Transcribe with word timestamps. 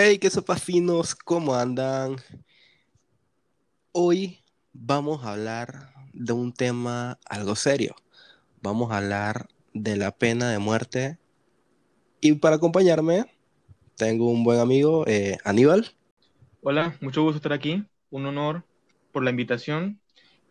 Hey, 0.00 0.18
qué 0.18 0.30
sopas 0.30 0.62
finos, 0.62 1.16
¿cómo 1.16 1.56
andan? 1.56 2.18
Hoy 3.90 4.44
vamos 4.72 5.24
a 5.24 5.32
hablar 5.32 5.92
de 6.12 6.32
un 6.32 6.52
tema 6.52 7.18
algo 7.28 7.56
serio. 7.56 7.96
Vamos 8.62 8.92
a 8.92 8.98
hablar 8.98 9.48
de 9.74 9.96
la 9.96 10.12
pena 10.12 10.52
de 10.52 10.60
muerte. 10.60 11.18
Y 12.20 12.34
para 12.34 12.54
acompañarme, 12.54 13.24
tengo 13.96 14.30
un 14.30 14.44
buen 14.44 14.60
amigo, 14.60 15.04
eh, 15.08 15.36
Aníbal. 15.44 15.88
Hola, 16.62 16.96
mucho 17.00 17.24
gusto 17.24 17.38
estar 17.38 17.52
aquí. 17.52 17.84
Un 18.10 18.24
honor 18.26 18.62
por 19.10 19.24
la 19.24 19.30
invitación. 19.30 19.98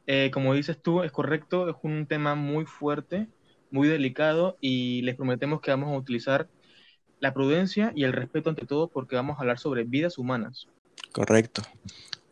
Eh, 0.08 0.30
como 0.34 0.56
dices 0.56 0.78
tú, 0.82 1.04
es 1.04 1.14
correcto, 1.14 1.70
es 1.70 1.76
un 1.84 2.06
tema 2.06 2.36
muy 2.36 2.66
fuerte, 2.66 3.30
muy 3.72 3.88
delicado 3.88 4.58
y 4.60 5.04
les 5.04 5.16
prometemos 5.16 5.62
que 5.62 5.72
vamos 5.72 5.94
a 5.94 5.98
utilizar 5.98 6.50
la 7.20 7.34
prudencia 7.34 7.92
y 7.96 8.04
el 8.04 8.14
respeto 8.14 8.50
ante 8.50 8.66
todo 8.66 8.88
porque 8.88 9.16
vamos 9.16 9.38
a 9.38 9.42
hablar 9.42 9.60
sobre 9.60 9.84
vidas 9.84 10.18
humanas. 10.18 10.68
Correcto. 11.12 11.62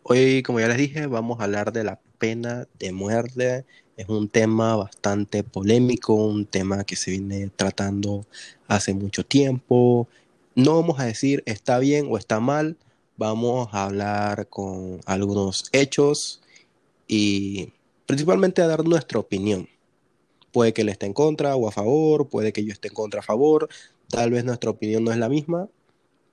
Hoy, 0.04 0.44
como 0.44 0.60
ya 0.60 0.68
les 0.68 0.78
dije, 0.78 1.08
vamos 1.08 1.40
a 1.40 1.46
hablar 1.46 1.74
de 1.74 1.84
la 1.84 2.00
pena 2.20 2.68
de 2.78 2.92
muerte. 2.92 3.66
Es 3.98 4.08
un 4.10 4.30
tema 4.30 4.76
bastante 4.76 5.44
polémico, 5.44 6.14
un 6.14 6.46
tema 6.46 6.84
que 6.84 6.96
se 6.96 7.12
viene 7.12 7.50
tratando 7.56 8.26
hace 8.68 8.94
mucho 8.94 9.26
tiempo. 9.26 10.08
No 10.54 10.76
vamos 10.76 11.00
a 11.00 11.06
decir 11.06 11.42
está 11.46 11.80
bien 11.80 12.08
o 12.10 12.18
está 12.18 12.40
mal, 12.40 12.78
vamos 13.18 13.70
a 13.72 13.86
hablar 13.86 14.48
con 14.48 15.00
algunos 15.06 15.66
hechos 15.72 16.42
y 17.08 17.74
principalmente 18.06 18.62
a 18.62 18.68
dar 18.68 18.86
nuestra 18.86 19.20
opinión. 19.20 19.68
Puede 20.52 20.74
que 20.74 20.84
él 20.84 20.90
esté 20.90 21.06
en 21.06 21.14
contra 21.14 21.56
o 21.56 21.68
a 21.68 21.72
favor, 21.72 22.30
puede 22.30 22.54
que 22.54 22.64
yo 22.64 22.72
esté 22.72 22.90
en 22.90 22.94
contra 22.94 23.20
a 23.20 23.24
favor, 23.24 23.68
Tal 24.10 24.32
vez 24.32 24.46
nuestra 24.46 24.70
opinión 24.70 25.04
no 25.04 25.12
es 25.12 25.18
la 25.18 25.30
misma, 25.30 25.68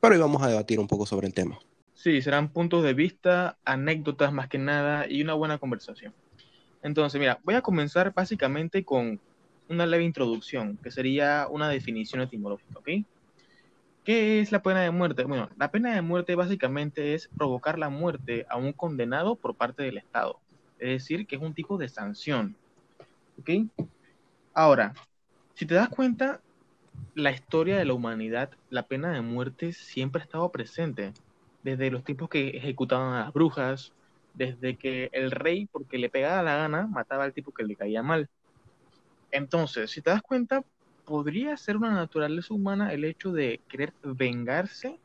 pero 0.01 0.15
hoy 0.15 0.21
vamos 0.21 0.43
a 0.43 0.49
debatir 0.49 0.79
un 0.79 0.87
poco 0.87 1.07
sobre 1.07 1.27
el 1.27 1.35
tema. 1.35 1.59
Sí, 1.95 2.21
serán 2.21 2.49
puntos 2.49 2.83
de 2.83 2.95
vista, 2.95 3.57
anécdotas 3.65 4.33
más 4.33 4.49
que 4.49 4.59
nada 4.59 5.07
y 5.09 5.23
una 5.23 5.35
buena 5.35 5.59
conversación. 5.59 6.13
Entonces, 6.83 7.21
mira, 7.21 7.39
voy 7.45 7.55
a 7.55 7.63
comenzar 7.63 8.13
básicamente 8.13 8.85
con 8.85 9.21
una 9.69 9.87
leve 9.87 10.05
introducción, 10.05 10.77
que 10.83 10.91
sería 10.91 11.47
una 11.49 11.69
definición 11.69 12.21
etimológica, 12.21 12.79
¿ok? 12.79 12.89
¿Qué 14.05 14.41
es 14.41 14.51
la 14.51 14.63
pena 14.63 14.81
de 14.81 14.91
muerte? 14.91 15.23
Bueno, 15.25 15.49
la 15.57 15.71
pena 15.71 15.95
de 15.95 16.03
muerte 16.03 16.35
básicamente 16.35 17.15
es 17.15 17.29
provocar 17.29 17.79
la 17.79 17.89
muerte 17.89 18.47
a 18.51 18.57
un 18.57 18.73
condenado 18.73 19.37
por 19.37 19.55
parte 19.55 19.85
del 19.85 19.99
Estado. 19.99 20.41
Es 20.81 20.89
decir, 20.89 21.27
que 21.27 21.37
es 21.37 21.43
un 21.43 21.55
tipo 21.55 21.79
de 21.79 21.89
sanción. 21.89 22.57
¿Ok? 23.39 23.51
Ahora, 24.53 24.93
si 25.55 25.67
te 25.67 25.75
das 25.75 25.89
cuenta, 25.89 26.41
la 27.15 27.31
historia 27.31 27.77
de 27.77 27.85
la 27.85 27.95
humanidad, 27.95 28.51
la 28.71 28.87
pena 28.87 29.13
de 29.13 29.21
muerte 29.21 29.73
siempre 29.73 30.23
ha 30.23 30.25
estado 30.25 30.51
presente, 30.51 31.13
desde 31.63 31.91
los 31.91 32.05
tiempos 32.05 32.29
que 32.29 32.57
ejecutaban 32.57 33.15
a 33.15 33.25
las 33.25 33.33
brujas, 33.33 33.93
desde 34.35 34.77
que 34.77 35.11
el 35.13 35.31
rey, 35.31 35.67
porque 35.67 35.99
le 35.99 36.09
pegaba 36.09 36.43
la 36.43 36.57
gana, 36.57 36.87
mataba 36.87 37.25
al 37.25 37.35
tipo 37.35 37.53
que 37.53 37.65
le 37.65 37.77
caía 37.77 38.03
mal. 38.03 38.29
Entonces, 39.31 39.91
si 39.91 40.01
te 40.01 40.11
das 40.11 40.23
cuenta, 40.23 40.65
podría 41.05 41.57
ser 41.57 41.77
una 41.77 41.93
naturaleza 41.93 42.55
humana 42.55 42.93
el 42.93 43.05
hecho 43.05 43.33
de 43.33 43.61
querer 43.69 43.93
vengarse 44.03 44.99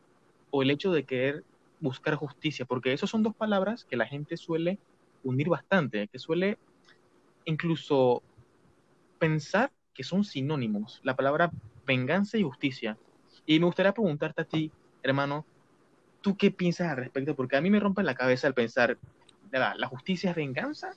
o 0.52 0.62
el 0.62 0.72
hecho 0.72 0.92
de 0.92 1.04
querer 1.04 1.44
buscar 1.80 2.16
justicia, 2.16 2.66
porque 2.66 2.94
esas 2.94 3.10
son 3.10 3.24
dos 3.24 3.36
palabras 3.36 3.86
que 3.86 3.98
la 3.98 4.06
gente 4.06 4.38
suele 4.38 4.80
unir 5.24 5.50
bastante, 5.50 6.08
que 6.08 6.20
suele 6.20 6.58
incluso 7.46 8.24
pensar 9.20 9.72
que 9.94 10.04
son 10.04 10.24
sinónimos. 10.24 11.02
La 11.04 11.16
palabra 11.16 11.52
venganza 11.88 12.38
y 12.38 12.44
justicia. 12.44 12.98
Y 13.48 13.60
me 13.60 13.66
gustaría 13.66 13.94
preguntarte 13.94 14.42
a 14.44 14.46
ti, 14.46 14.72
hermano, 15.02 15.46
¿tú 16.22 16.36
qué 16.38 16.52
piensas 16.52 16.90
al 16.90 16.98
respecto? 16.98 17.36
Porque 17.36 17.56
a 17.56 17.62
mí 17.62 17.72
me 17.72 17.80
rompe 17.80 18.04
la 18.04 18.14
cabeza 18.14 18.48
el 18.48 18.54
pensar, 18.54 19.00
¿la 19.52 19.88
justicia 19.88 20.32
es 20.32 20.36
venganza? 20.36 20.92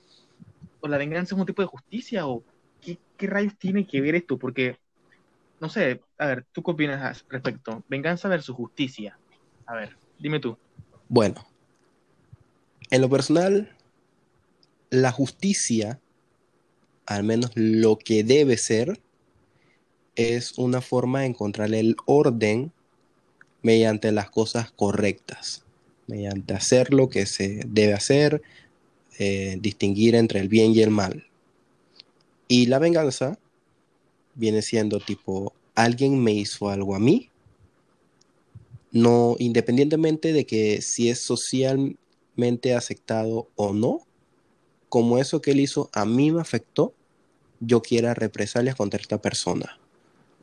¿O 0.80 0.88
la 0.88 0.98
venganza 0.98 1.34
es 1.34 1.40
un 1.40 1.46
tipo 1.46 1.62
de 1.62 1.68
justicia? 1.68 2.26
¿O 2.26 2.42
qué, 2.82 2.98
rayos 3.26 3.56
tiene 3.56 3.86
que 3.86 4.00
ver 4.00 4.16
esto? 4.16 4.36
Porque, 4.36 4.76
no 5.60 5.68
sé, 5.68 6.02
a 6.18 6.26
ver, 6.26 6.44
¿tú 6.52 6.62
qué 6.62 6.70
opinas 6.72 7.02
al 7.02 7.30
respecto? 7.30 7.84
Venganza 7.88 8.28
versus 8.28 8.56
justicia. 8.56 9.16
A 9.66 9.76
ver, 9.76 9.96
dime 10.18 10.40
tú. 10.40 10.58
Bueno, 11.08 11.46
en 12.90 13.00
lo 13.00 13.08
personal, 13.08 13.76
la 14.90 15.12
justicia, 15.12 16.00
al 17.06 17.22
menos 17.22 17.52
lo 17.54 17.96
que 17.96 18.24
debe 18.24 18.56
ser, 18.56 19.00
es 20.20 20.58
una 20.58 20.80
forma 20.80 21.20
de 21.20 21.26
encontrar 21.26 21.72
el 21.74 21.96
orden 22.06 22.72
mediante 23.62 24.12
las 24.12 24.30
cosas 24.30 24.70
correctas, 24.70 25.64
mediante 26.06 26.54
hacer 26.54 26.92
lo 26.92 27.08
que 27.08 27.26
se 27.26 27.60
debe 27.66 27.94
hacer, 27.94 28.42
eh, 29.18 29.58
distinguir 29.60 30.14
entre 30.14 30.40
el 30.40 30.48
bien 30.48 30.72
y 30.74 30.80
el 30.80 30.90
mal. 30.90 31.26
Y 32.48 32.66
la 32.66 32.78
venganza 32.78 33.38
viene 34.34 34.62
siendo 34.62 35.00
tipo, 35.00 35.52
alguien 35.74 36.22
me 36.22 36.32
hizo 36.32 36.68
algo 36.68 36.94
a 36.94 36.98
mí, 36.98 37.30
no 38.92 39.36
independientemente 39.38 40.32
de 40.32 40.46
que 40.46 40.82
si 40.82 41.08
es 41.08 41.20
socialmente 41.20 42.74
aceptado 42.74 43.48
o 43.56 43.72
no, 43.72 44.00
como 44.88 45.18
eso 45.18 45.40
que 45.40 45.52
él 45.52 45.60
hizo 45.60 45.88
a 45.92 46.04
mí 46.04 46.32
me 46.32 46.40
afectó, 46.40 46.94
yo 47.60 47.82
quiera 47.82 48.14
represalias 48.14 48.74
contra 48.74 49.00
esta 49.00 49.20
persona. 49.20 49.79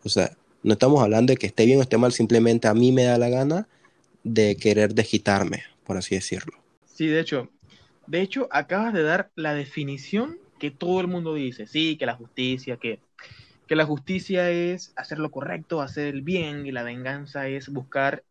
O 0.07 0.09
sea, 0.09 0.31
no 0.63 0.73
estamos 0.73 1.03
hablando 1.03 1.33
de 1.33 1.37
que 1.37 1.47
esté 1.47 1.65
bien 1.65 1.79
o 1.79 1.81
esté 1.81 1.97
mal, 1.97 2.13
simplemente 2.13 2.69
a 2.69 2.73
mí 2.73 2.93
me 2.93 3.03
da 3.03 3.17
la 3.17 3.29
gana 3.29 3.67
de 4.23 4.55
querer 4.55 4.93
desquitarme, 4.93 5.63
por 5.85 5.97
así 5.97 6.15
decirlo. 6.15 6.57
Sí, 6.85 7.07
de 7.07 7.19
hecho, 7.19 7.49
de 8.07 8.21
hecho, 8.21 8.47
acabas 8.51 8.93
de 8.93 9.03
dar 9.03 9.31
la 9.35 9.53
definición 9.53 10.37
que 10.59 10.71
todo 10.71 11.01
el 11.01 11.07
mundo 11.07 11.33
dice, 11.33 11.67
sí, 11.67 11.97
que 11.97 12.05
la 12.05 12.15
justicia, 12.15 12.77
que, 12.77 12.99
que 13.67 13.75
la 13.75 13.85
justicia 13.85 14.49
es 14.49 14.93
hacer 14.95 15.19
lo 15.19 15.29
correcto, 15.29 15.81
hacer 15.81 16.07
el 16.07 16.21
bien, 16.21 16.65
y 16.65 16.71
la 16.71 16.83
venganza 16.83 17.49
es 17.49 17.67
buscar. 17.67 18.23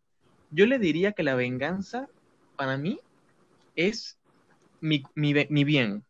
Yo 0.51 0.65
le 0.65 0.79
diría 0.79 1.13
que 1.13 1.23
la 1.23 1.35
venganza, 1.35 2.09
para 2.57 2.79
mí, 2.79 2.99
es 3.77 4.17
mi, 4.81 5.05
mi 5.15 5.65
bien, 5.65 6.05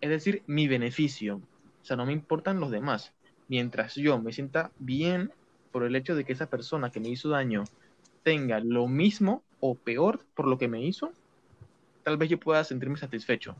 es 0.00 0.10
decir, 0.10 0.44
mi 0.46 0.68
beneficio. 0.68 1.42
O 1.82 1.84
sea, 1.84 1.96
no 1.96 2.06
me 2.06 2.12
importan 2.12 2.60
los 2.60 2.70
demás 2.70 3.12
mientras 3.48 3.94
yo 3.94 4.20
me 4.20 4.32
sienta 4.32 4.70
bien 4.78 5.32
por 5.72 5.84
el 5.84 5.96
hecho 5.96 6.14
de 6.14 6.24
que 6.24 6.32
esa 6.32 6.46
persona 6.46 6.90
que 6.90 7.00
me 7.00 7.08
hizo 7.08 7.28
daño 7.28 7.64
tenga 8.22 8.60
lo 8.60 8.86
mismo 8.86 9.42
o 9.60 9.74
peor 9.74 10.24
por 10.34 10.46
lo 10.46 10.58
que 10.58 10.68
me 10.68 10.82
hizo, 10.82 11.12
tal 12.04 12.16
vez 12.16 12.30
yo 12.30 12.38
pueda 12.38 12.64
sentirme 12.64 12.96
satisfecho. 12.96 13.56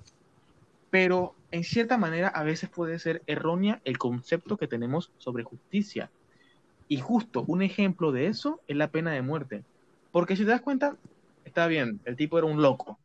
Pero 0.91 1.34
en 1.50 1.65
cierta 1.65 1.99
manera 1.99 2.28
a 2.28 2.44
veces 2.44 2.71
puede 2.71 2.99
ser 2.99 3.22
errónea 3.26 3.81
el 3.84 3.99
concepto 3.99 4.56
que 4.56 4.66
tenemos 4.66 5.10
sobre 5.19 5.44
justicia. 5.44 6.10
Y 6.88 6.99
justo 6.99 7.44
un 7.47 7.62
ejemplo 7.62 8.12
de 8.12 8.26
eso 8.26 8.60
es 8.66 8.76
la 8.76 8.88
pena 8.91 9.12
de 9.12 9.22
muerte. 9.22 9.65
Porque 10.12 10.37
si 10.37 10.44
te 10.44 10.50
das 10.50 10.62
cuenta, 10.62 10.97
está 11.44 11.66
bien, 11.66 12.00
el 12.05 12.16
tipo 12.16 12.38
era 12.38 12.47
un 12.47 12.62
loco, 12.62 12.99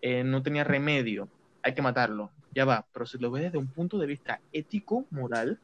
eh, 0.00 0.24
no 0.24 0.42
tenía 0.42 0.64
remedio, 0.64 1.28
hay 1.62 1.74
que 1.74 1.82
matarlo, 1.82 2.30
ya 2.54 2.64
va, 2.64 2.86
pero 2.92 3.04
si 3.04 3.18
lo 3.18 3.30
ves 3.30 3.44
desde 3.44 3.58
un 3.58 3.66
punto 3.66 3.98
de 3.98 4.06
vista 4.06 4.40
ético, 4.52 5.04
moral, 5.10 5.58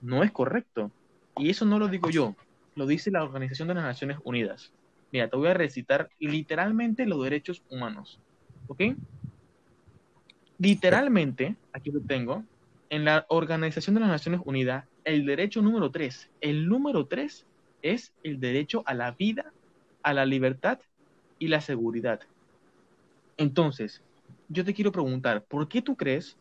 no 0.00 0.22
es 0.22 0.32
correcto. 0.32 0.90
Y 1.36 1.50
eso 1.50 1.64
no 1.64 1.78
lo 1.78 1.88
digo 1.88 2.10
yo, 2.10 2.34
lo 2.74 2.86
dice 2.86 3.10
la 3.10 3.22
Organización 3.22 3.68
de 3.68 3.74
las 3.74 3.84
Naciones 3.84 4.18
Unidas. 4.24 4.72
Mira, 5.12 5.28
te 5.28 5.36
voy 5.36 5.48
a 5.48 5.54
recitar 5.54 6.10
literalmente 6.18 7.06
los 7.06 7.22
derechos 7.22 7.62
humanos. 7.70 8.18
¿Ok? 8.68 8.82
Literalmente, 10.58 11.56
aquí 11.72 11.90
lo 11.90 12.00
tengo, 12.00 12.42
en 12.90 13.04
la 13.04 13.26
Organización 13.28 13.94
de 13.94 14.00
las 14.00 14.10
Naciones 14.10 14.40
Unidas, 14.44 14.84
el 15.04 15.26
derecho 15.26 15.62
número 15.62 15.90
3, 15.90 16.30
el 16.40 16.68
número 16.68 17.06
3 17.06 17.44
es 17.82 18.12
el 18.22 18.40
derecho 18.40 18.82
a 18.86 18.94
la 18.94 19.12
vida, 19.12 19.52
a 20.02 20.12
la 20.12 20.24
libertad 20.24 20.80
y 21.38 21.48
la 21.48 21.60
seguridad. 21.60 22.20
Entonces, 23.36 24.02
yo 24.48 24.64
te 24.64 24.72
quiero 24.72 24.92
preguntar, 24.92 25.44
¿por 25.44 25.68
qué 25.68 25.82
tú 25.82 25.96
crees 25.96 26.36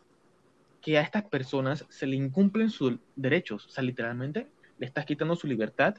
que 0.85 0.99
a 0.99 1.01
estas 1.01 1.23
personas 1.23 1.83
se 1.89 2.05
le 2.05 2.15
incumplen 2.15 2.69
sus 2.69 2.93
derechos. 3.15 3.65
O 3.65 3.69
sea, 3.71 3.83
literalmente 3.83 4.45
le 4.77 4.85
estás 4.85 5.03
quitando 5.03 5.35
su 5.35 5.47
libertad 5.47 5.95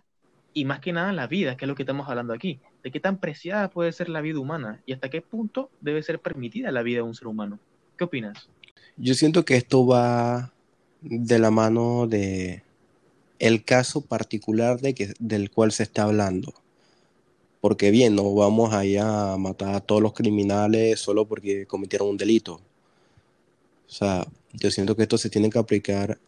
y 0.55 0.65
más 0.65 0.79
que 0.79 0.93
nada 0.93 1.13
la 1.13 1.27
vida, 1.27 1.57
que 1.57 1.65
es 1.65 1.69
lo 1.69 1.75
que 1.75 1.83
estamos 1.83 2.09
hablando 2.09 2.33
aquí. 2.33 2.61
De 2.85 2.93
qué 2.93 3.01
tan 3.01 3.19
preciada 3.19 3.69
puede 3.69 3.91
ser 3.91 4.09
la 4.09 4.21
vida 4.21 4.39
humana 4.39 4.81
y 4.87 4.93
hasta 4.93 5.11
qué 5.11 5.23
punto 5.23 5.71
debe 5.81 6.05
ser 6.05 6.21
permitida 6.21 6.71
la 6.71 6.85
vida 6.85 6.99
de 6.99 7.03
un 7.03 7.17
ser 7.17 7.27
humano. 7.27 7.59
¿Qué 7.99 8.05
opinas? 8.05 8.49
Yo 8.97 9.15
siento 9.15 9.45
que 9.45 9.57
esto 9.57 9.85
va 9.89 10.53
de 11.01 11.41
la 11.41 11.51
mano 11.51 12.07
de 12.07 12.63
el 13.41 13.65
caso 13.65 14.03
particular 14.03 14.79
de 14.81 14.95
que, 14.95 15.15
del 15.19 15.51
cual 15.51 15.73
se 15.73 15.83
está 15.83 16.05
hablando. 16.05 16.55
Porque 17.61 17.91
bien, 17.91 18.15
no 18.15 18.33
vamos 18.37 18.73
allá 18.73 19.33
a 19.33 19.37
matar 19.37 19.75
a 19.75 19.81
todos 19.81 20.01
los 20.01 20.13
criminales 20.13 21.01
solo 21.01 21.27
porque 21.27 21.67
cometieron 21.67 22.09
un 22.09 22.17
delito. 22.17 22.61
O 23.89 23.93
sea, 23.93 24.27
yo 24.59 24.71
siento 24.71 24.97
que 24.97 25.03
esto 25.03 25.19
se 25.19 25.31
tiene 25.31 25.51
que 25.51 25.59
aplicar 25.59 26.19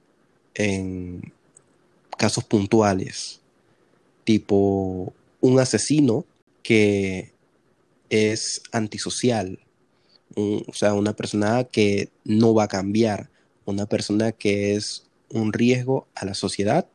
en 0.55 1.33
casos 2.17 2.45
puntuales, 2.45 3.41
tipo 4.25 5.13
un 5.41 5.61
asesino 5.61 6.25
que 6.63 7.33
es 8.11 8.63
antisocial, 8.73 9.59
o 10.35 10.73
sea, 10.73 10.95
una 10.95 11.15
persona 11.15 11.65
que 11.65 12.11
no 12.25 12.55
va 12.55 12.65
a 12.65 12.69
cambiar, 12.69 13.31
una 13.65 13.87
persona 13.87 14.33
que 14.33 14.75
es 14.75 15.05
un 15.31 15.53
riesgo 15.53 16.07
a 16.15 16.25
la 16.25 16.35
sociedad 16.35 16.87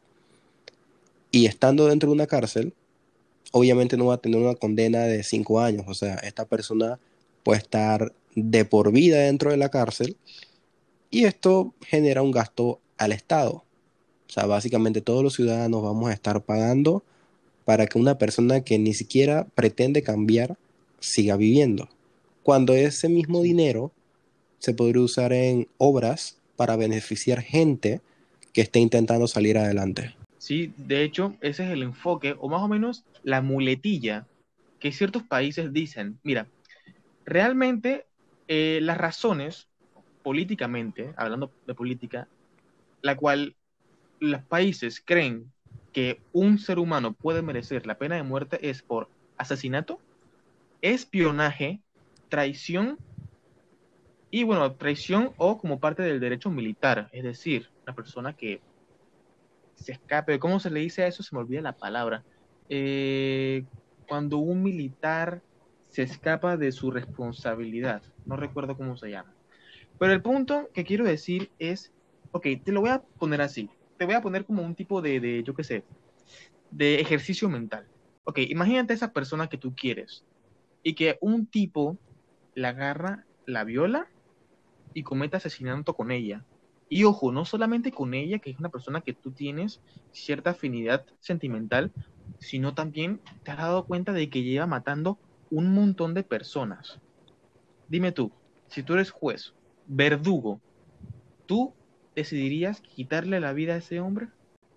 y 1.32 1.46
estando 1.46 1.88
dentro 1.88 2.10
de 2.10 2.16
una 2.16 2.28
cárcel, 2.28 2.74
obviamente 3.52 3.98
no 3.98 4.08
va 4.08 4.16
a 4.16 4.22
tener 4.22 4.40
una 4.40 4.56
condena 4.56 5.04
de 5.04 5.24
cinco 5.24 5.60
años, 5.60 5.86
o 5.88 5.94
sea, 5.94 6.16
esta 6.16 6.46
persona 6.46 7.00
puede 7.44 7.60
estar 7.60 8.14
de 8.36 8.66
por 8.66 8.92
vida 8.92 9.20
dentro 9.20 9.52
de 9.52 9.58
la 9.58 9.70
cárcel 9.70 10.18
y 11.14 11.26
esto 11.26 11.76
genera 11.86 12.24
un 12.24 12.32
gasto 12.32 12.80
al 12.98 13.12
Estado. 13.12 13.64
O 14.28 14.32
sea, 14.34 14.48
básicamente 14.48 15.00
todos 15.00 15.22
los 15.22 15.36
ciudadanos 15.36 15.84
vamos 15.84 16.10
a 16.10 16.14
estar 16.14 16.42
pagando 16.42 17.04
para 17.66 17.86
que 17.86 18.00
una 18.00 18.18
persona 18.18 18.62
que 18.62 18.80
ni 18.80 18.96
siquiera 18.96 19.46
pretende 19.54 20.02
cambiar 20.02 20.58
siga 21.00 21.38
viviendo. 21.38 21.88
Cuando 22.42 22.74
ese 22.74 23.10
mismo 23.10 23.44
dinero 23.44 23.92
se 24.58 24.74
podría 24.74 25.04
usar 25.04 25.34
en 25.34 25.68
obras 25.78 26.40
para 26.56 26.78
beneficiar 26.78 27.42
gente 27.42 28.02
que 28.52 28.62
esté 28.62 28.80
intentando 28.80 29.28
salir 29.28 29.60
adelante. 29.60 30.16
Sí, 30.40 30.74
de 30.78 31.04
hecho, 31.04 31.36
ese 31.42 31.64
es 31.66 31.70
el 31.70 31.84
enfoque, 31.84 32.36
o 32.40 32.50
más 32.50 32.64
o 32.64 32.68
menos 32.68 33.04
la 33.22 33.44
muletilla 33.44 34.26
que 34.80 34.92
ciertos 34.92 35.22
países 35.22 35.72
dicen, 35.72 36.18
mira, 36.24 36.48
realmente 37.24 38.08
eh, 38.48 38.80
las 38.82 38.98
razones 38.98 39.68
políticamente, 40.24 41.14
hablando 41.18 41.52
de 41.68 41.76
política, 41.76 42.28
la 43.02 43.16
cual 43.16 43.56
los 44.20 44.42
países 44.44 45.02
creen 45.06 45.52
que 45.92 46.22
un 46.32 46.58
ser 46.58 46.80
humano 46.80 47.14
puede 47.14 47.42
merecer 47.42 47.86
la 47.86 47.98
pena 47.98 48.16
de 48.16 48.24
muerte 48.24 48.70
es 48.70 48.82
por 48.82 49.10
asesinato, 49.38 50.00
espionaje, 50.82 51.82
traición 52.30 52.98
y 54.32 54.44
bueno, 54.44 54.72
traición 54.74 55.32
o 55.38 55.60
como 55.60 55.80
parte 55.80 56.02
del 56.02 56.20
derecho 56.20 56.50
militar, 56.50 57.08
es 57.12 57.24
decir, 57.24 57.70
la 57.86 57.94
persona 57.94 58.34
que 58.34 58.62
se 59.76 59.92
escape, 59.92 60.40
¿cómo 60.40 60.60
se 60.60 60.72
le 60.72 60.80
dice 60.80 61.04
a 61.04 61.08
eso? 61.08 61.22
Se 61.22 61.36
me 61.36 61.42
olvida 61.42 61.62
la 61.62 61.78
palabra. 61.78 62.24
Eh, 62.70 63.64
cuando 64.08 64.38
un 64.38 64.64
militar 64.64 65.42
se 65.90 66.02
escapa 66.02 66.58
de 66.58 66.72
su 66.72 66.90
responsabilidad, 66.90 68.02
no 68.26 68.36
recuerdo 68.36 68.76
cómo 68.76 68.98
se 68.98 69.12
llama. 69.12 69.32
Pero 69.98 70.14
el 70.14 70.22
punto 70.22 70.70
que 70.74 70.84
quiero 70.86 71.06
decir 71.06 71.52
es, 71.60 71.94
ok, 72.32 72.48
te 72.64 72.72
lo 72.72 72.82
voy 72.82 72.90
a 72.92 73.04
poner 73.18 73.42
así, 73.42 73.70
te 73.98 74.06
voy 74.06 74.16
a 74.16 74.22
poner 74.22 74.46
como 74.46 74.64
un 74.64 74.76
tipo 74.76 75.02
de, 75.02 75.20
de 75.20 75.44
yo 75.44 75.54
qué 75.54 75.64
sé, 75.64 75.88
de 76.70 77.02
ejercicio 77.02 77.50
mental. 77.50 77.90
Ok, 78.26 78.40
imagínate 78.40 78.94
esa 78.94 79.14
persona 79.14 79.48
que 79.50 79.58
tú 79.58 79.76
quieres 79.76 80.26
y 80.84 80.96
que 80.96 81.18
un 81.22 81.48
tipo 81.48 82.00
la 82.56 82.70
agarra, 82.70 83.28
la 83.46 83.64
viola 83.66 84.10
y 84.94 85.04
comete 85.04 85.38
asesinato 85.38 85.96
con 85.96 86.12
ella. 86.12 86.46
Y 86.90 87.04
ojo, 87.06 87.32
no 87.32 87.46
solamente 87.46 87.92
con 87.92 88.14
ella, 88.14 88.40
que 88.40 88.52
es 88.52 88.60
una 88.60 88.70
persona 88.70 89.02
que 89.02 89.14
tú 89.14 89.34
tienes 89.34 89.84
cierta 90.12 90.52
afinidad 90.52 91.06
sentimental, 91.20 91.94
sino 92.38 92.76
también 92.76 93.22
te 93.44 93.52
has 93.52 93.58
dado 93.58 93.86
cuenta 93.88 94.14
de 94.14 94.30
que 94.30 94.44
lleva 94.44 94.68
matando 94.68 95.22
un 95.50 95.74
montón 95.74 96.14
de 96.14 96.24
personas. 96.24 97.02
Dime 97.88 98.12
tú, 98.12 98.36
si 98.68 98.84
tú 98.84 98.94
eres 98.94 99.12
juez, 99.12 99.56
verdugo, 99.88 100.60
¿tú 101.46 101.74
decidirías 102.16 102.82
quitarle 102.82 103.40
la 103.40 103.54
vida 103.54 103.74
a 103.74 103.78
ese 103.78 104.00
hombre? 104.00 104.28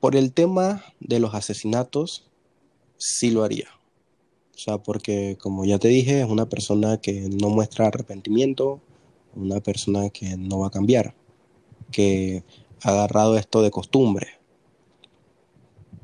Por 0.00 0.16
el 0.16 0.32
tema 0.32 0.84
de 1.00 1.20
los 1.20 1.34
asesinatos, 1.34 2.30
sí 2.96 3.30
lo 3.30 3.44
haría. 3.44 3.68
O 4.54 4.58
sea, 4.58 4.78
porque 4.78 5.36
como 5.40 5.64
ya 5.64 5.78
te 5.78 5.88
dije, 5.88 6.22
es 6.22 6.28
una 6.28 6.48
persona 6.48 6.98
que 6.98 7.28
no 7.28 7.50
muestra 7.50 7.88
arrepentimiento, 7.88 8.80
una 9.34 9.60
persona 9.60 10.08
que 10.08 10.36
no 10.36 10.60
va 10.60 10.68
a 10.68 10.70
cambiar, 10.70 11.14
que 11.92 12.42
ha 12.82 12.90
agarrado 12.90 13.36
esto 13.36 13.62
de 13.62 13.70
costumbre. 13.70 14.28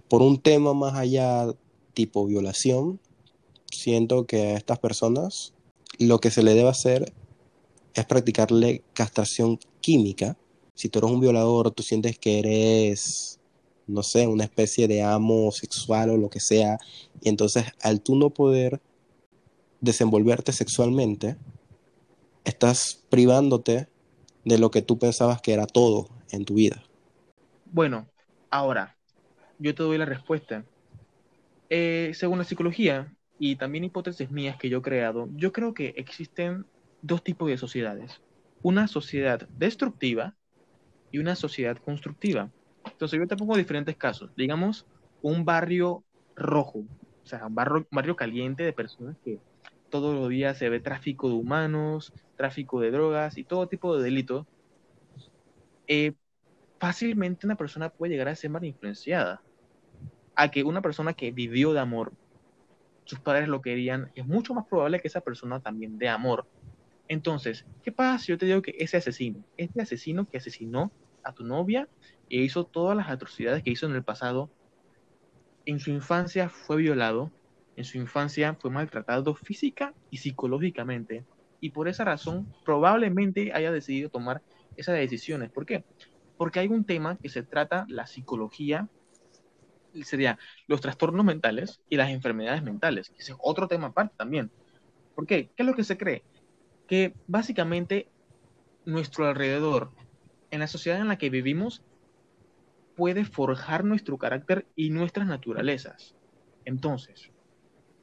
Por 0.08 0.20
un 0.20 0.38
tema 0.38 0.74
más 0.74 0.94
allá 0.94 1.46
tipo 1.94 2.26
violación, 2.26 3.00
siento 3.70 4.26
que 4.26 4.48
a 4.48 4.56
estas 4.56 4.78
personas 4.78 5.54
lo 5.98 6.18
que 6.18 6.30
se 6.30 6.42
le 6.42 6.54
debe 6.54 6.68
hacer 6.68 7.12
es 7.94 8.04
practicarle 8.06 8.82
castración 8.92 9.58
química. 9.80 10.36
Si 10.74 10.88
tú 10.88 10.98
eres 10.98 11.10
un 11.10 11.20
violador, 11.20 11.70
tú 11.70 11.82
sientes 11.82 12.18
que 12.18 12.38
eres 12.38 13.40
no 13.86 14.02
sé, 14.02 14.26
una 14.26 14.44
especie 14.44 14.88
de 14.88 15.02
amo 15.02 15.50
sexual 15.52 16.10
o 16.10 16.16
lo 16.16 16.30
que 16.30 16.40
sea, 16.40 16.78
y 17.20 17.28
entonces 17.28 17.64
al 17.82 18.00
tú 18.00 18.16
no 18.16 18.30
poder 18.30 18.80
desenvolverte 19.80 20.52
sexualmente, 20.52 21.36
estás 22.44 23.04
privándote 23.10 23.88
de 24.44 24.58
lo 24.58 24.70
que 24.70 24.82
tú 24.82 24.98
pensabas 24.98 25.40
que 25.40 25.52
era 25.52 25.66
todo 25.66 26.08
en 26.30 26.44
tu 26.44 26.54
vida. 26.54 26.82
Bueno, 27.66 28.06
ahora, 28.50 28.96
yo 29.58 29.74
te 29.74 29.82
doy 29.82 29.98
la 29.98 30.04
respuesta. 30.04 30.64
Eh, 31.68 32.12
según 32.14 32.38
la 32.38 32.44
psicología 32.44 33.14
y 33.38 33.56
también 33.56 33.84
hipótesis 33.84 34.30
mías 34.30 34.56
que 34.56 34.68
yo 34.68 34.78
he 34.78 34.82
creado, 34.82 35.28
yo 35.34 35.52
creo 35.52 35.74
que 35.74 35.94
existen 35.96 36.66
dos 37.02 37.22
tipos 37.22 37.48
de 37.48 37.58
sociedades. 37.58 38.22
Una 38.62 38.86
sociedad 38.88 39.46
destructiva 39.58 40.34
y 41.10 41.18
una 41.18 41.34
sociedad 41.36 41.76
constructiva. 41.76 42.50
Entonces 42.84 43.18
yo 43.18 43.26
te 43.26 43.36
pongo 43.36 43.56
diferentes 43.56 43.96
casos. 43.96 44.30
Digamos, 44.36 44.86
un 45.20 45.44
barrio 45.44 46.04
rojo, 46.34 46.78
o 46.78 47.26
sea, 47.26 47.46
un 47.46 47.54
barrio, 47.54 47.86
barrio 47.90 48.16
caliente 48.16 48.62
de 48.64 48.72
personas 48.72 49.16
que 49.24 49.38
todos 49.90 50.14
los 50.14 50.28
días 50.30 50.56
se 50.56 50.70
ve 50.70 50.80
tráfico 50.80 51.28
de 51.28 51.34
humanos, 51.34 52.12
tráfico 52.36 52.80
de 52.80 52.90
drogas 52.90 53.36
y 53.36 53.44
todo 53.44 53.66
tipo 53.66 53.96
de 53.96 54.02
delitos. 54.02 54.46
Eh, 55.86 56.14
fácilmente 56.80 57.46
una 57.46 57.56
persona 57.56 57.90
puede 57.90 58.12
llegar 58.12 58.28
a 58.28 58.34
ser 58.34 58.50
mal 58.50 58.64
influenciada. 58.64 59.42
A 60.34 60.50
que 60.50 60.64
una 60.64 60.80
persona 60.80 61.12
que 61.12 61.30
vivió 61.30 61.74
de 61.74 61.80
amor, 61.80 62.12
sus 63.04 63.20
padres 63.20 63.48
lo 63.48 63.60
querían, 63.60 64.10
es 64.14 64.26
mucho 64.26 64.54
más 64.54 64.66
probable 64.66 65.00
que 65.00 65.08
esa 65.08 65.20
persona 65.20 65.60
también 65.60 65.98
dé 65.98 66.08
amor. 66.08 66.46
Entonces, 67.12 67.66
¿qué 67.82 67.92
pasa 67.92 68.18
si 68.18 68.32
yo 68.32 68.38
te 68.38 68.46
digo 68.46 68.62
que 68.62 68.74
ese 68.78 68.96
asesino, 68.96 69.44
este 69.58 69.82
asesino 69.82 70.26
que 70.26 70.38
asesinó 70.38 70.90
a 71.22 71.34
tu 71.34 71.44
novia 71.44 71.86
e 72.30 72.38
hizo 72.38 72.64
todas 72.64 72.96
las 72.96 73.10
atrocidades 73.10 73.62
que 73.62 73.68
hizo 73.68 73.84
en 73.84 73.94
el 73.94 74.02
pasado, 74.02 74.50
en 75.66 75.78
su 75.78 75.90
infancia 75.90 76.48
fue 76.48 76.78
violado, 76.78 77.30
en 77.76 77.84
su 77.84 77.98
infancia 77.98 78.56
fue 78.58 78.70
maltratado 78.70 79.34
física 79.34 79.92
y 80.08 80.16
psicológicamente, 80.16 81.26
y 81.60 81.68
por 81.68 81.86
esa 81.86 82.06
razón 82.06 82.50
probablemente 82.64 83.52
haya 83.52 83.70
decidido 83.70 84.08
tomar 84.08 84.40
esas 84.78 84.94
decisiones. 84.96 85.50
¿Por 85.52 85.66
qué? 85.66 85.84
Porque 86.38 86.60
hay 86.60 86.68
un 86.68 86.86
tema 86.86 87.18
que 87.18 87.28
se 87.28 87.42
trata 87.42 87.84
la 87.90 88.06
psicología, 88.06 88.88
sería 90.02 90.38
los 90.66 90.80
trastornos 90.80 91.26
mentales 91.26 91.78
y 91.90 91.96
las 91.96 92.08
enfermedades 92.08 92.62
mentales, 92.62 93.10
que 93.10 93.18
es 93.18 93.34
otro 93.38 93.68
tema 93.68 93.88
aparte 93.88 94.14
también. 94.16 94.50
¿Por 95.14 95.26
qué? 95.26 95.50
¿Qué 95.54 95.62
es 95.62 95.66
lo 95.66 95.74
que 95.74 95.84
se 95.84 95.98
cree? 95.98 96.24
Que 96.92 97.14
básicamente 97.26 98.10
nuestro 98.84 99.26
alrededor, 99.26 99.92
en 100.50 100.60
la 100.60 100.66
sociedad 100.66 101.00
en 101.00 101.08
la 101.08 101.16
que 101.16 101.30
vivimos, 101.30 101.80
puede 102.96 103.24
forjar 103.24 103.82
nuestro 103.82 104.18
carácter 104.18 104.66
y 104.76 104.90
nuestras 104.90 105.26
naturalezas. 105.26 106.14
Entonces, 106.66 107.30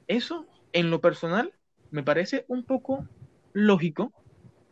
eso 0.08 0.48
en 0.74 0.90
lo 0.90 1.02
personal 1.02 1.54
me 1.92 2.02
parece 2.02 2.46
un 2.48 2.64
poco 2.64 3.08
lógico, 3.54 4.12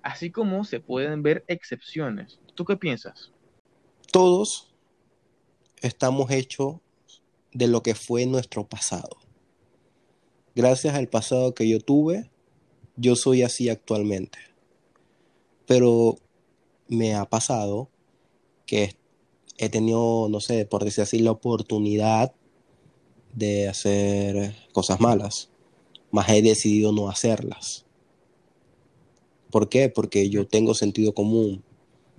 así 0.01 0.31
como 0.31 0.63
se 0.63 0.79
pueden 0.79 1.21
ver 1.21 1.45
excepciones. 1.47 2.39
¿Tú 2.55 2.65
qué 2.65 2.75
piensas? 2.75 3.31
Todos 4.12 4.74
estamos 5.79 6.31
hechos 6.31 6.77
de 7.53 7.67
lo 7.67 7.83
que 7.83 7.93
fue 7.93 8.25
nuestro 8.25 8.67
pasado. 8.67 9.15
Gracias 10.55 10.95
al 10.95 11.07
pasado 11.07 11.53
que 11.53 11.69
yo 11.69 11.79
tuve, 11.79 12.31
yo 12.97 13.15
soy 13.15 13.43
así 13.43 13.69
actualmente. 13.69 14.39
Pero 15.65 16.17
me 16.87 17.15
ha 17.15 17.25
pasado 17.25 17.89
que 18.65 18.95
he 19.57 19.69
tenido, 19.69 20.27
no 20.29 20.39
sé, 20.39 20.65
por 20.65 20.83
decir 20.83 21.03
así, 21.03 21.19
la 21.19 21.31
oportunidad 21.31 22.33
de 23.33 23.67
hacer 23.67 24.55
cosas 24.73 24.99
malas, 24.99 25.49
más 26.11 26.29
he 26.29 26.41
decidido 26.41 26.91
no 26.91 27.09
hacerlas. 27.09 27.85
¿Por 29.51 29.69
qué? 29.69 29.89
Porque 29.89 30.29
yo 30.29 30.47
tengo 30.47 30.73
sentido 30.73 31.13
común. 31.13 31.63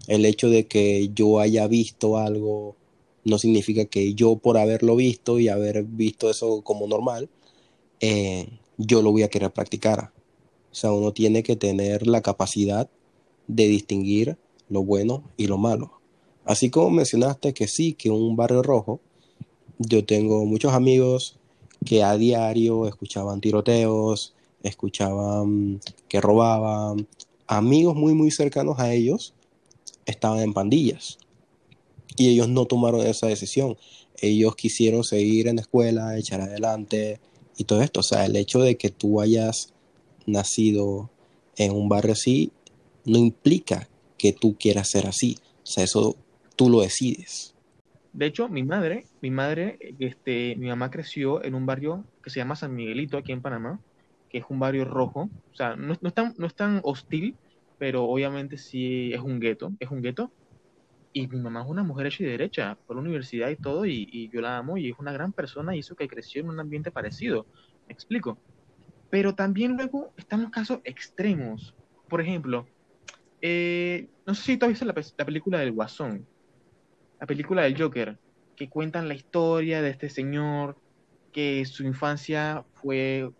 El 0.06 0.24
hecho 0.24 0.48
de 0.48 0.66
que 0.66 1.10
yo 1.14 1.40
haya 1.40 1.66
visto 1.66 2.16
algo 2.16 2.76
no 3.24 3.38
significa 3.38 3.84
que 3.84 4.14
yo 4.14 4.36
por 4.36 4.56
haberlo 4.56 4.96
visto 4.96 5.38
y 5.38 5.48
haber 5.48 5.82
visto 5.84 6.30
eso 6.30 6.62
como 6.62 6.86
normal, 6.86 7.28
eh, 8.00 8.48
yo 8.78 9.02
lo 9.02 9.12
voy 9.12 9.22
a 9.22 9.28
querer 9.28 9.50
practicar. 9.52 10.12
O 10.70 10.74
sea, 10.74 10.92
uno 10.92 11.12
tiene 11.12 11.42
que 11.42 11.56
tener 11.56 12.06
la 12.06 12.22
capacidad 12.22 12.88
de 13.46 13.66
distinguir 13.66 14.36
lo 14.68 14.82
bueno 14.84 15.24
y 15.36 15.46
lo 15.46 15.58
malo. 15.58 15.92
Así 16.44 16.70
como 16.70 16.90
mencionaste 16.90 17.52
que 17.54 17.68
sí, 17.68 17.94
que 17.94 18.10
un 18.10 18.36
barrio 18.36 18.62
rojo, 18.62 19.00
yo 19.78 20.04
tengo 20.04 20.44
muchos 20.44 20.72
amigos 20.72 21.38
que 21.84 22.02
a 22.02 22.16
diario 22.16 22.86
escuchaban 22.86 23.40
tiroteos, 23.40 24.34
escuchaban 24.62 25.80
que 26.08 26.20
robaban, 26.20 27.06
amigos 27.46 27.94
muy 27.96 28.14
muy 28.14 28.30
cercanos 28.30 28.78
a 28.78 28.92
ellos 28.92 29.34
estaban 30.04 30.40
en 30.40 30.52
pandillas 30.52 31.18
y 32.16 32.28
ellos 32.28 32.48
no 32.48 32.66
tomaron 32.66 33.06
esa 33.06 33.28
decisión. 33.28 33.76
Ellos 34.20 34.56
quisieron 34.56 35.04
seguir 35.04 35.46
en 35.46 35.56
la 35.56 35.62
escuela, 35.62 36.18
echar 36.18 36.40
adelante 36.40 37.20
y 37.56 37.64
todo 37.64 37.82
esto. 37.82 38.00
O 38.00 38.02
sea, 38.02 38.26
el 38.26 38.34
hecho 38.34 38.58
de 38.60 38.76
que 38.76 38.90
tú 38.90 39.20
hayas 39.20 39.72
nacido 40.28 41.10
en 41.56 41.72
un 41.72 41.88
barrio 41.88 42.12
así 42.12 42.52
no 43.04 43.18
implica 43.18 43.88
que 44.16 44.32
tú 44.32 44.56
quieras 44.58 44.90
ser 44.90 45.06
así. 45.06 45.38
O 45.62 45.66
sea, 45.66 45.84
eso 45.84 46.16
tú 46.56 46.68
lo 46.68 46.80
decides. 46.80 47.54
De 48.12 48.26
hecho, 48.26 48.48
mi 48.48 48.62
madre, 48.62 49.06
mi 49.20 49.30
madre, 49.30 49.78
este, 49.98 50.56
mi 50.56 50.68
mamá 50.68 50.90
creció 50.90 51.44
en 51.44 51.54
un 51.54 51.66
barrio 51.66 52.04
que 52.22 52.30
se 52.30 52.40
llama 52.40 52.56
San 52.56 52.74
Miguelito, 52.74 53.16
aquí 53.16 53.32
en 53.32 53.42
Panamá, 53.42 53.80
que 54.28 54.38
es 54.38 54.44
un 54.48 54.58
barrio 54.58 54.84
rojo. 54.84 55.28
O 55.52 55.54
sea, 55.54 55.76
no, 55.76 55.94
no, 56.00 56.08
es, 56.08 56.14
tan, 56.14 56.34
no 56.36 56.46
es 56.46 56.54
tan 56.54 56.80
hostil, 56.84 57.36
pero 57.78 58.04
obviamente 58.04 58.58
sí 58.58 59.12
es 59.12 59.20
un 59.20 59.40
gueto, 59.40 59.72
es 59.78 59.90
un 59.90 60.02
gueto. 60.02 60.32
Y 61.12 61.26
mi 61.26 61.40
mamá 61.40 61.62
es 61.62 61.68
una 61.68 61.82
mujer 61.82 62.06
hecha 62.06 62.24
y 62.24 62.26
derecha, 62.26 62.78
por 62.86 62.96
la 62.96 63.02
universidad 63.02 63.50
y 63.50 63.56
todo, 63.56 63.86
y, 63.86 64.08
y, 64.12 64.28
yo 64.28 64.40
la 64.40 64.58
amo 64.58 64.76
y 64.76 64.90
es 64.90 64.98
una 64.98 65.12
gran 65.12 65.32
persona 65.32 65.74
y 65.74 65.78
hizo 65.78 65.96
que 65.96 66.08
creció 66.08 66.42
en 66.42 66.48
un 66.48 66.60
ambiente 66.60 66.90
parecido. 66.90 67.46
¿Me 67.86 67.94
explico? 67.94 68.38
Pero 69.10 69.34
también 69.34 69.76
luego 69.76 70.12
están 70.16 70.42
los 70.42 70.50
casos 70.50 70.80
extremos. 70.84 71.74
Por 72.08 72.20
ejemplo, 72.20 72.66
eh, 73.40 74.08
no 74.26 74.34
sé 74.34 74.42
si 74.42 74.56
tú 74.56 74.66
has 74.66 74.70
visto 74.70 74.84
la, 74.84 74.94
la, 75.16 75.24
película 75.24 75.58
del 75.58 75.72
Guasón, 75.72 76.26
la 77.20 77.26
película 77.26 77.62
del 77.62 77.80
Joker, 77.80 78.18
que 78.56 78.68
cuentan 78.68 79.08
la 79.08 79.14
historia 79.14 79.82
de 79.82 79.90
este 79.90 80.08
señor, 80.08 80.76
que 81.32 81.64
su 81.64 81.84
infancia 81.84 82.64
fue 82.74 83.30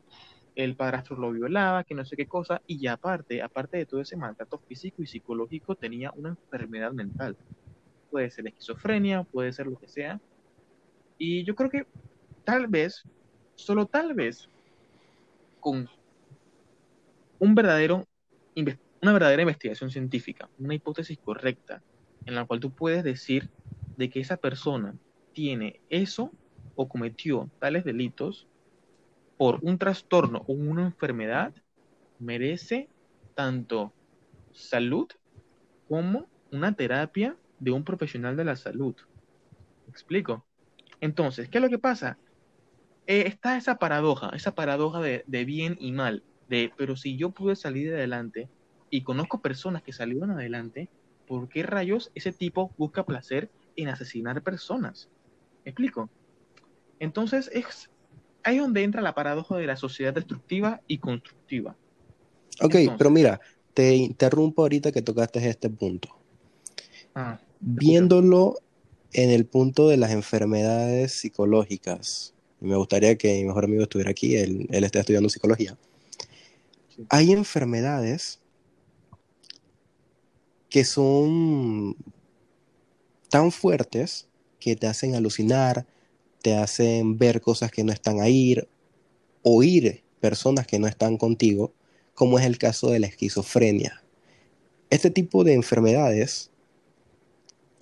el 0.55 0.75
padrastro 0.75 1.17
lo 1.17 1.31
violaba, 1.31 1.85
que 1.85 1.95
no 1.95 2.05
sé 2.05 2.17
qué 2.17 2.27
cosa, 2.27 2.61
y 2.67 2.89
aparte, 2.89 3.43
aparte 3.43 3.77
de 3.77 3.87
todo 3.87 4.01
ese 4.01 4.17
maltrato 4.17 4.59
físico 4.59 5.03
y 5.03 5.07
psicológico, 5.07 5.77
tenía 5.77 6.11
una 6.17 6.31
enfermedad 6.31 6.93
mental. 6.93 7.37
Puede 8.11 8.29
ser 8.31 8.49
esquizofrenia, 8.49 9.23
puede 9.23 9.53
ser 9.53 9.67
lo 9.67 9.79
que 9.79 9.87
sea. 9.87 10.21
Y 11.17 11.45
yo 11.45 11.55
creo 11.55 11.71
que 11.71 11.87
tal 12.43 12.67
vez, 12.67 13.05
solo 13.55 13.87
tal 13.87 14.15
vez, 14.15 14.51
con 15.69 15.87
un 17.39 17.55
verdadero, 17.55 18.09
una 19.03 19.13
verdadera 19.13 19.43
investigación 19.43 19.91
científica, 19.91 20.49
una 20.59 20.75
hipótesis 20.75 21.19
correcta, 21.19 21.83
en 22.25 22.35
la 22.35 22.47
cual 22.47 22.59
tú 22.59 22.71
puedes 22.71 23.05
decir 23.05 23.51
de 23.99 24.09
que 24.09 24.21
esa 24.21 24.39
persona 24.39 24.95
tiene 25.35 25.83
eso 25.91 26.33
o 26.75 26.89
cometió 26.89 27.51
tales 27.59 27.85
delitos 27.85 28.49
por 29.37 29.59
un 29.61 29.77
trastorno 29.77 30.43
o 30.49 30.55
una 30.55 30.87
enfermedad, 30.87 31.55
merece 32.19 32.89
tanto 33.35 33.93
salud 34.53 35.07
como 35.87 36.31
una 36.51 36.73
terapia 36.73 37.37
de 37.59 37.73
un 37.73 37.85
profesional 37.85 38.39
de 38.39 38.45
la 38.45 38.57
salud. 38.57 38.97
¿Me 39.87 39.91
explico? 39.91 40.47
Entonces, 41.03 41.51
¿qué 41.51 41.59
es 41.59 41.63
lo 41.63 41.69
que 41.69 41.79
pasa? 41.79 42.17
Eh, 43.09 43.25
está 43.27 43.57
esa 43.57 43.77
paradoja, 43.79 44.31
esa 44.35 44.55
paradoja 44.55 45.01
de, 45.01 45.25
de, 45.27 45.45
bien 45.47 45.79
y 45.81 45.93
mal, 45.93 46.23
de, 46.51 46.71
pero 46.77 46.95
si 46.95 47.17
yo 47.17 47.31
pude 47.31 47.57
salir 47.57 47.91
adelante 47.95 48.51
y 48.91 49.03
conozco 49.03 49.41
personas 49.41 49.83
que 49.83 49.95
salieron 49.95 50.31
adelante, 50.31 50.91
¿por 51.27 51.49
qué 51.49 51.63
rayos 51.63 52.11
ese 52.15 52.33
tipo 52.33 52.71
busca 52.77 53.07
placer 53.07 53.51
en 53.77 53.89
asesinar 53.89 54.43
personas? 54.43 55.09
¿Me 55.65 55.71
explico? 55.71 56.11
Entonces 57.01 57.51
es 57.51 57.89
ahí 58.43 58.59
donde 58.59 58.83
entra 58.83 59.01
la 59.01 59.15
paradoja 59.15 59.57
de 59.57 59.67
la 59.67 59.77
sociedad 59.77 60.13
destructiva 60.13 60.83
y 60.87 60.99
constructiva. 60.99 61.77
Ok, 62.61 62.75
Entonces, 62.75 62.95
pero 62.99 63.09
mira, 63.09 63.41
te 63.73 63.95
interrumpo 63.95 64.61
ahorita 64.61 64.93
que 64.93 65.01
tocaste 65.01 65.49
este 65.49 65.71
punto. 65.71 66.11
Ah, 67.15 67.41
Viéndolo 67.61 68.57
en 69.15 69.31
el 69.31 69.47
punto 69.47 69.89
de 69.89 69.97
las 69.97 70.11
enfermedades 70.11 71.13
psicológicas, 71.13 72.35
me 72.61 72.77
gustaría 72.77 73.17
que 73.17 73.35
mi 73.39 73.45
mejor 73.45 73.65
amigo 73.65 73.83
estuviera 73.83 74.11
aquí, 74.11 74.37
él, 74.37 74.67
él 74.71 74.85
está 74.85 75.01
estudiando 75.01 75.29
psicología. 75.29 75.77
Sí. 76.89 77.07
Hay 77.09 77.33
enfermedades 77.33 78.41
que 80.69 80.85
son 80.85 81.97
tan 83.31 83.53
fuertes 83.53 84.29
que 84.61 84.77
te 84.77 84.87
hacen 84.87 85.15
alucinar, 85.15 85.87
te 86.43 86.55
hacen 86.55 87.19
ver 87.19 87.41
cosas 87.41 87.71
que 87.71 87.85
no 87.85 87.93
están 87.93 88.21
ahí, 88.21 88.57
oír 89.43 90.03
personas 90.21 90.67
que 90.67 90.79
no 90.79 90.87
están 90.87 91.17
contigo, 91.17 91.73
como 92.15 92.39
es 92.39 92.45
el 92.45 92.59
caso 92.59 92.91
de 92.91 92.99
la 92.99 93.07
esquizofrenia. 93.07 94.03
Este 94.91 95.11
tipo 95.11 95.45
de 95.45 95.55
enfermedades 95.55 96.51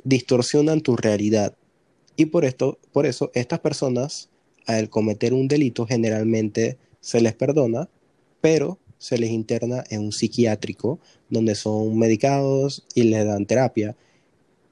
distorsionan 0.05 0.81
tu 0.81 0.97
realidad 0.97 1.57
y 2.17 2.27
por 2.27 2.45
esto, 2.45 2.79
por 2.93 3.07
eso 3.07 3.31
estas 3.35 3.61
personas 3.61 4.31
al 4.67 4.91
cometer 4.91 5.33
un 5.33 5.49
delito 5.49 5.87
generalmente 5.87 6.79
se 7.01 7.21
les 7.21 7.35
perdona, 7.35 7.89
pero 8.41 8.79
se 8.99 9.19
les 9.19 9.31
interna 9.31 9.85
en 9.91 10.01
un 10.01 10.13
psiquiátrico 10.13 10.99
donde 11.29 11.55
son 11.55 11.99
medicados 11.99 12.85
y 12.95 13.05
les 13.05 13.25
dan 13.25 13.47
terapia. 13.47 13.97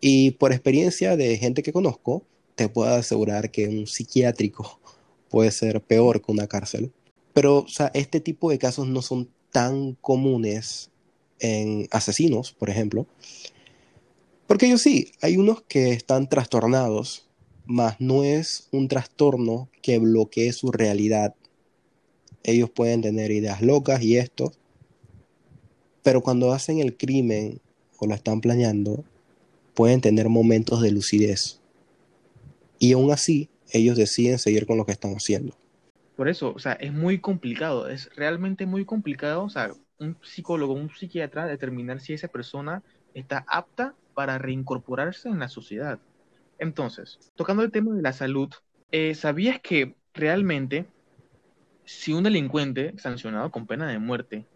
Y 0.01 0.33
por 0.33 0.53
experiencia 0.53 1.17
de 1.17 1.37
gente 1.39 1.63
que 1.63 1.73
conozco, 1.73 2.25
te 2.55 2.69
puedo 2.69 2.93
asegurar 2.95 3.51
que 3.51 3.69
un 3.69 3.87
psiquiátrico 3.87 4.81
puede 5.31 5.51
ser 5.51 5.81
peor 5.81 6.23
que 6.23 6.33
una 6.33 6.47
cárcel. 6.47 6.93
Pero, 7.33 7.59
o 7.59 7.69
sea, 7.69 7.91
este 7.95 8.21
tipo 8.21 8.51
de 8.51 8.59
casos 8.59 8.87
no 8.87 9.03
son 9.03 9.29
tan 9.51 9.95
comunes 9.95 10.91
en 11.41 11.89
asesinos, 11.91 12.53
por 12.53 12.71
ejemplo. 12.71 13.07
Porque 14.47 14.67
ellos 14.67 14.83
sí, 14.83 15.13
hay 15.21 15.37
unos 15.37 15.63
que 15.63 15.93
están 15.93 16.29
trastornados 16.29 17.29
mas 17.67 18.01
no 18.01 18.25
es 18.25 18.69
un 18.73 18.89
trastorno 18.89 19.69
que 19.83 19.99
bloquee 19.99 20.53
su 20.53 20.71
realidad. 20.71 21.35
Ellos 22.43 22.71
pueden 22.71 23.03
tener 23.03 23.31
ideas 23.31 23.63
locas 23.63 24.03
y 24.03 24.17
esto, 24.17 24.53
pero 26.03 26.21
cuando 26.21 26.53
hacen 26.53 26.79
el 26.79 26.97
crimen 26.97 27.61
o 27.99 28.07
lo 28.07 28.15
están 28.15 28.41
planeando, 28.41 29.05
pueden 29.75 30.01
tener 30.01 30.29
momentos 30.29 30.83
de 30.83 30.93
lucidez. 30.93 31.61
Y 32.79 32.93
aún 32.93 33.11
así, 33.11 33.49
ellos 33.73 33.97
deciden 33.97 34.39
seguir 34.39 34.67
con 34.67 34.77
lo 34.77 34.85
que 34.85 34.93
están 34.93 35.15
haciendo. 35.15 35.57
Por 36.17 36.29
eso, 36.29 36.53
o 36.55 36.59
sea, 36.59 36.75
es 36.75 36.93
muy 36.93 37.19
complicado, 37.19 37.89
es 37.89 38.09
realmente 38.15 38.67
muy 38.67 38.85
complicado, 38.85 39.43
o 39.45 39.51
sea, 39.51 39.73
un 39.99 40.17
psicólogo, 40.23 40.75
un 40.75 40.91
psiquiatra, 40.91 41.47
determinar 41.47 42.01
si 42.01 42.13
esa 42.13 42.29
persona 42.29 42.83
está 43.15 43.45
apta 43.49 43.95
para 44.15 44.39
reincorporarse 44.39 45.29
en 45.29 45.41
la 45.41 45.49
sociedad. 45.49 45.99
Entonces, 46.59 47.19
tocando 47.35 47.63
el 47.63 47.73
tema 47.73 47.95
de 47.95 48.03
la 48.03 48.13
salud, 48.13 48.51
eh, 48.93 49.15
¿sabías 49.15 49.61
que 49.61 49.97
realmente 50.13 50.87
si 51.85 52.13
un 52.13 52.25
delincuente 52.25 52.95
sancionado 52.99 53.51
con 53.51 53.67
pena 53.67 53.89
de 53.89 53.99
muerte 53.99 54.47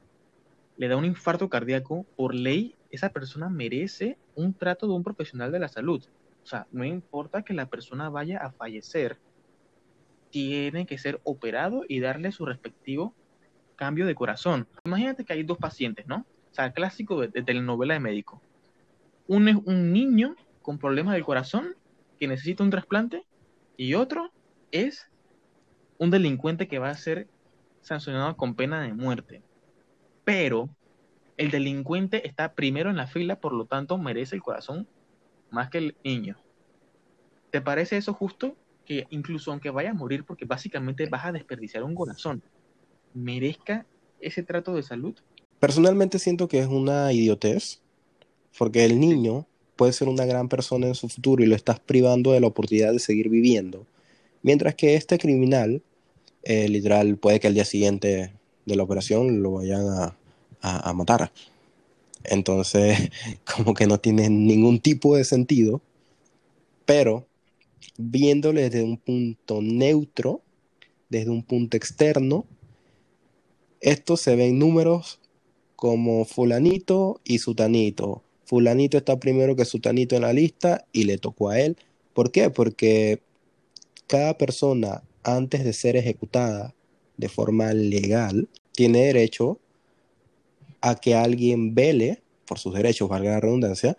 le 0.76 0.88
da 0.88 0.96
un 0.96 1.04
infarto 1.04 1.48
cardíaco, 1.48 2.06
por 2.16 2.34
ley, 2.34 2.76
esa 2.90 3.10
persona 3.10 3.48
merece 3.48 4.16
un 4.36 4.54
trato 4.54 4.86
de 4.86 4.94
un 4.94 5.02
profesional 5.02 5.50
de 5.50 5.58
la 5.58 5.68
salud? 5.68 6.04
O 6.42 6.46
sea, 6.46 6.66
no 6.70 6.84
importa 6.84 7.42
que 7.42 7.52
la 7.52 7.66
persona 7.66 8.08
vaya 8.08 8.38
a 8.38 8.52
fallecer, 8.52 9.18
tiene 10.30 10.86
que 10.86 10.98
ser 10.98 11.20
operado 11.24 11.84
y 11.88 12.00
darle 12.00 12.32
su 12.32 12.46
respectivo 12.46 13.14
cambio 13.76 14.06
de 14.06 14.14
corazón. 14.14 14.66
Imagínate 14.84 15.24
que 15.24 15.32
hay 15.32 15.42
dos 15.42 15.58
pacientes, 15.58 16.06
¿no? 16.06 16.26
O 16.50 16.54
sea, 16.54 16.72
clásico 16.72 17.20
de, 17.20 17.42
telenovela 17.42 17.94
de 17.94 18.00
médico. 18.00 18.40
Un 19.26 19.62
un 19.66 19.92
niño 19.92 20.36
con 20.62 20.78
problemas 20.78 21.14
del 21.14 21.24
corazón 21.24 21.76
que 22.18 22.28
necesita 22.28 22.62
un 22.62 22.70
trasplante 22.70 23.24
y 23.76 23.94
otro 23.94 24.30
es 24.70 25.08
un 25.98 26.10
delincuente 26.10 26.68
que 26.68 26.78
va 26.78 26.90
a 26.90 26.94
ser 26.94 27.28
sancionado 27.80 28.36
con 28.36 28.54
pena 28.54 28.82
de 28.82 28.92
muerte. 28.92 29.42
Pero 30.24 30.68
el 31.36 31.50
delincuente 31.50 32.26
está 32.26 32.54
primero 32.54 32.90
en 32.90 32.96
la 32.96 33.06
fila, 33.06 33.40
por 33.40 33.52
lo 33.52 33.64
tanto 33.64 33.98
merece 33.98 34.34
el 34.36 34.42
corazón 34.42 34.86
más 35.50 35.70
que 35.70 35.78
el 35.78 35.96
niño. 36.04 36.36
¿Te 37.50 37.60
parece 37.60 37.96
eso 37.96 38.12
justo? 38.12 38.56
Que 38.84 39.06
incluso 39.10 39.50
aunque 39.50 39.70
vaya 39.70 39.90
a 39.90 39.94
morir 39.94 40.24
porque 40.24 40.44
básicamente 40.44 41.08
vas 41.08 41.24
a 41.24 41.32
desperdiciar 41.32 41.82
un 41.82 41.94
corazón, 41.94 42.42
merezca 43.14 43.86
ese 44.20 44.42
trato 44.42 44.74
de 44.74 44.82
salud? 44.82 45.16
Personalmente 45.58 46.18
siento 46.18 46.48
que 46.48 46.60
es 46.60 46.66
una 46.66 47.12
idiotez, 47.12 47.82
porque 48.56 48.84
el 48.84 49.00
niño 49.00 49.46
puede 49.78 49.92
ser 49.92 50.08
una 50.08 50.26
gran 50.26 50.48
persona 50.48 50.88
en 50.88 50.96
su 50.96 51.08
futuro 51.08 51.42
y 51.42 51.46
lo 51.46 51.54
estás 51.54 51.78
privando 51.78 52.32
de 52.32 52.40
la 52.40 52.48
oportunidad 52.48 52.92
de 52.92 52.98
seguir 52.98 53.28
viviendo. 53.28 53.86
Mientras 54.42 54.74
que 54.74 54.96
este 54.96 55.18
criminal, 55.18 55.82
eh, 56.42 56.68
literal, 56.68 57.16
puede 57.16 57.38
que 57.38 57.46
al 57.46 57.54
día 57.54 57.64
siguiente 57.64 58.32
de 58.66 58.76
la 58.76 58.82
operación 58.82 59.40
lo 59.40 59.52
vayan 59.52 59.86
a, 59.88 60.16
a, 60.60 60.90
a, 60.90 60.92
matar. 60.92 61.30
Entonces, 62.24 62.98
como 63.56 63.72
que 63.72 63.86
no 63.86 63.98
tiene 63.98 64.28
ningún 64.28 64.80
tipo 64.80 65.16
de 65.16 65.24
sentido, 65.24 65.80
pero 66.84 67.26
viéndole 67.96 68.62
desde 68.62 68.82
un 68.82 68.96
punto 68.96 69.62
neutro, 69.62 70.42
desde 71.08 71.30
un 71.30 71.44
punto 71.44 71.76
externo, 71.76 72.46
estos 73.80 74.20
se 74.22 74.34
ven 74.34 74.58
números 74.58 75.20
como 75.76 76.24
fulanito 76.24 77.20
y 77.22 77.38
sutanito. 77.38 78.24
Fulanito 78.48 78.96
está 78.96 79.20
primero 79.20 79.54
que 79.56 79.66
sutanito 79.66 80.16
en 80.16 80.22
la 80.22 80.32
lista 80.32 80.86
y 80.90 81.04
le 81.04 81.18
tocó 81.18 81.50
a 81.50 81.60
él. 81.60 81.76
¿Por 82.14 82.32
qué? 82.32 82.48
Porque 82.48 83.20
cada 84.06 84.38
persona 84.38 85.02
antes 85.22 85.64
de 85.64 85.74
ser 85.74 85.96
ejecutada 85.96 86.74
de 87.18 87.28
forma 87.28 87.74
legal 87.74 88.48
tiene 88.72 89.04
derecho 89.04 89.58
a 90.80 90.94
que 90.94 91.14
alguien 91.14 91.74
vele 91.74 92.22
por 92.46 92.58
sus 92.58 92.72
derechos, 92.72 93.10
valga 93.10 93.32
la 93.32 93.40
redundancia, 93.40 93.98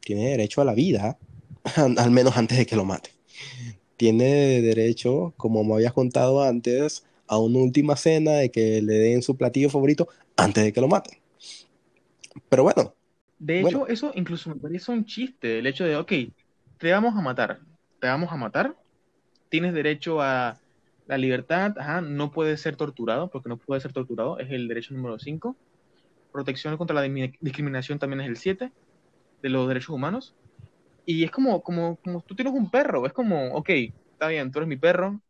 tiene 0.00 0.30
derecho 0.30 0.62
a 0.62 0.64
la 0.64 0.72
vida, 0.72 1.18
al 1.76 2.10
menos 2.10 2.38
antes 2.38 2.56
de 2.56 2.64
que 2.64 2.76
lo 2.76 2.86
mate. 2.86 3.10
Tiene 3.98 4.62
derecho, 4.62 5.34
como 5.36 5.62
me 5.62 5.74
habías 5.74 5.92
contado 5.92 6.42
antes, 6.42 7.04
a 7.26 7.36
una 7.36 7.58
última 7.58 7.96
cena 7.96 8.32
de 8.32 8.50
que 8.50 8.80
le 8.80 8.94
den 8.94 9.20
su 9.20 9.36
platillo 9.36 9.68
favorito 9.68 10.08
antes 10.36 10.64
de 10.64 10.72
que 10.72 10.80
lo 10.80 10.88
maten. 10.88 11.18
Pero 12.48 12.62
bueno. 12.62 12.94
De 13.38 13.60
hecho, 13.60 13.86
eso 13.88 14.12
incluso 14.14 14.50
me 14.50 14.56
parece 14.56 14.92
un 14.92 15.04
chiste, 15.04 15.58
el 15.58 15.66
hecho 15.66 15.84
de, 15.84 15.96
ok, 15.96 16.12
te 16.78 16.92
vamos 16.92 17.14
a 17.16 17.20
matar, 17.20 17.60
te 18.00 18.06
vamos 18.06 18.32
a 18.32 18.36
matar, 18.36 18.76
tienes 19.48 19.74
derecho 19.74 20.22
a 20.22 20.58
la 21.06 21.18
libertad, 21.18 21.78
ajá, 21.78 22.00
no 22.00 22.30
puedes 22.30 22.60
ser 22.60 22.76
torturado, 22.76 23.28
porque 23.28 23.48
no 23.48 23.56
puede 23.56 23.80
ser 23.80 23.92
torturado, 23.92 24.38
es 24.38 24.50
el 24.50 24.68
derecho 24.68 24.94
número 24.94 25.18
5. 25.18 25.56
Protección 26.32 26.76
contra 26.76 26.94
la 26.94 27.02
discriminación 27.02 27.98
también 27.98 28.22
es 28.22 28.28
el 28.28 28.36
7 28.36 28.72
de 29.42 29.48
los 29.48 29.68
derechos 29.68 29.90
humanos. 29.90 30.34
Y 31.06 31.22
es 31.22 31.30
como, 31.30 31.62
como, 31.62 31.96
como 31.96 32.22
tú 32.22 32.34
tienes 32.34 32.54
un 32.54 32.70
perro, 32.70 33.06
es 33.06 33.12
como, 33.12 33.54
ok, 33.54 33.68
está 34.12 34.28
bien, 34.28 34.50
tú 34.50 34.58
eres 34.58 34.68
mi 34.68 34.76
perro, 34.76 35.20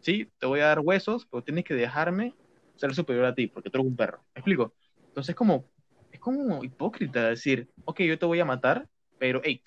sí, 0.00 0.30
te 0.38 0.46
voy 0.46 0.60
a 0.60 0.66
dar 0.66 0.80
huesos, 0.80 1.26
pero 1.30 1.42
tienes 1.42 1.64
que 1.64 1.74
dejarme 1.74 2.34
ser 2.76 2.94
superior 2.94 3.24
a 3.24 3.34
ti, 3.34 3.46
porque 3.46 3.70
tú 3.70 3.78
eres 3.78 3.88
un 3.88 3.96
perro. 3.96 4.18
¿Me 4.34 4.40
explico? 4.40 4.74
Entonces 5.08 5.30
es 5.30 5.36
como, 5.36 5.64
como 6.26 6.64
hipócrita 6.64 7.28
decir, 7.28 7.68
ok, 7.84 8.00
yo 8.00 8.18
te 8.18 8.26
voy 8.26 8.40
a 8.40 8.44
matar, 8.44 8.88
pero, 9.16 9.40
hey, 9.44 9.62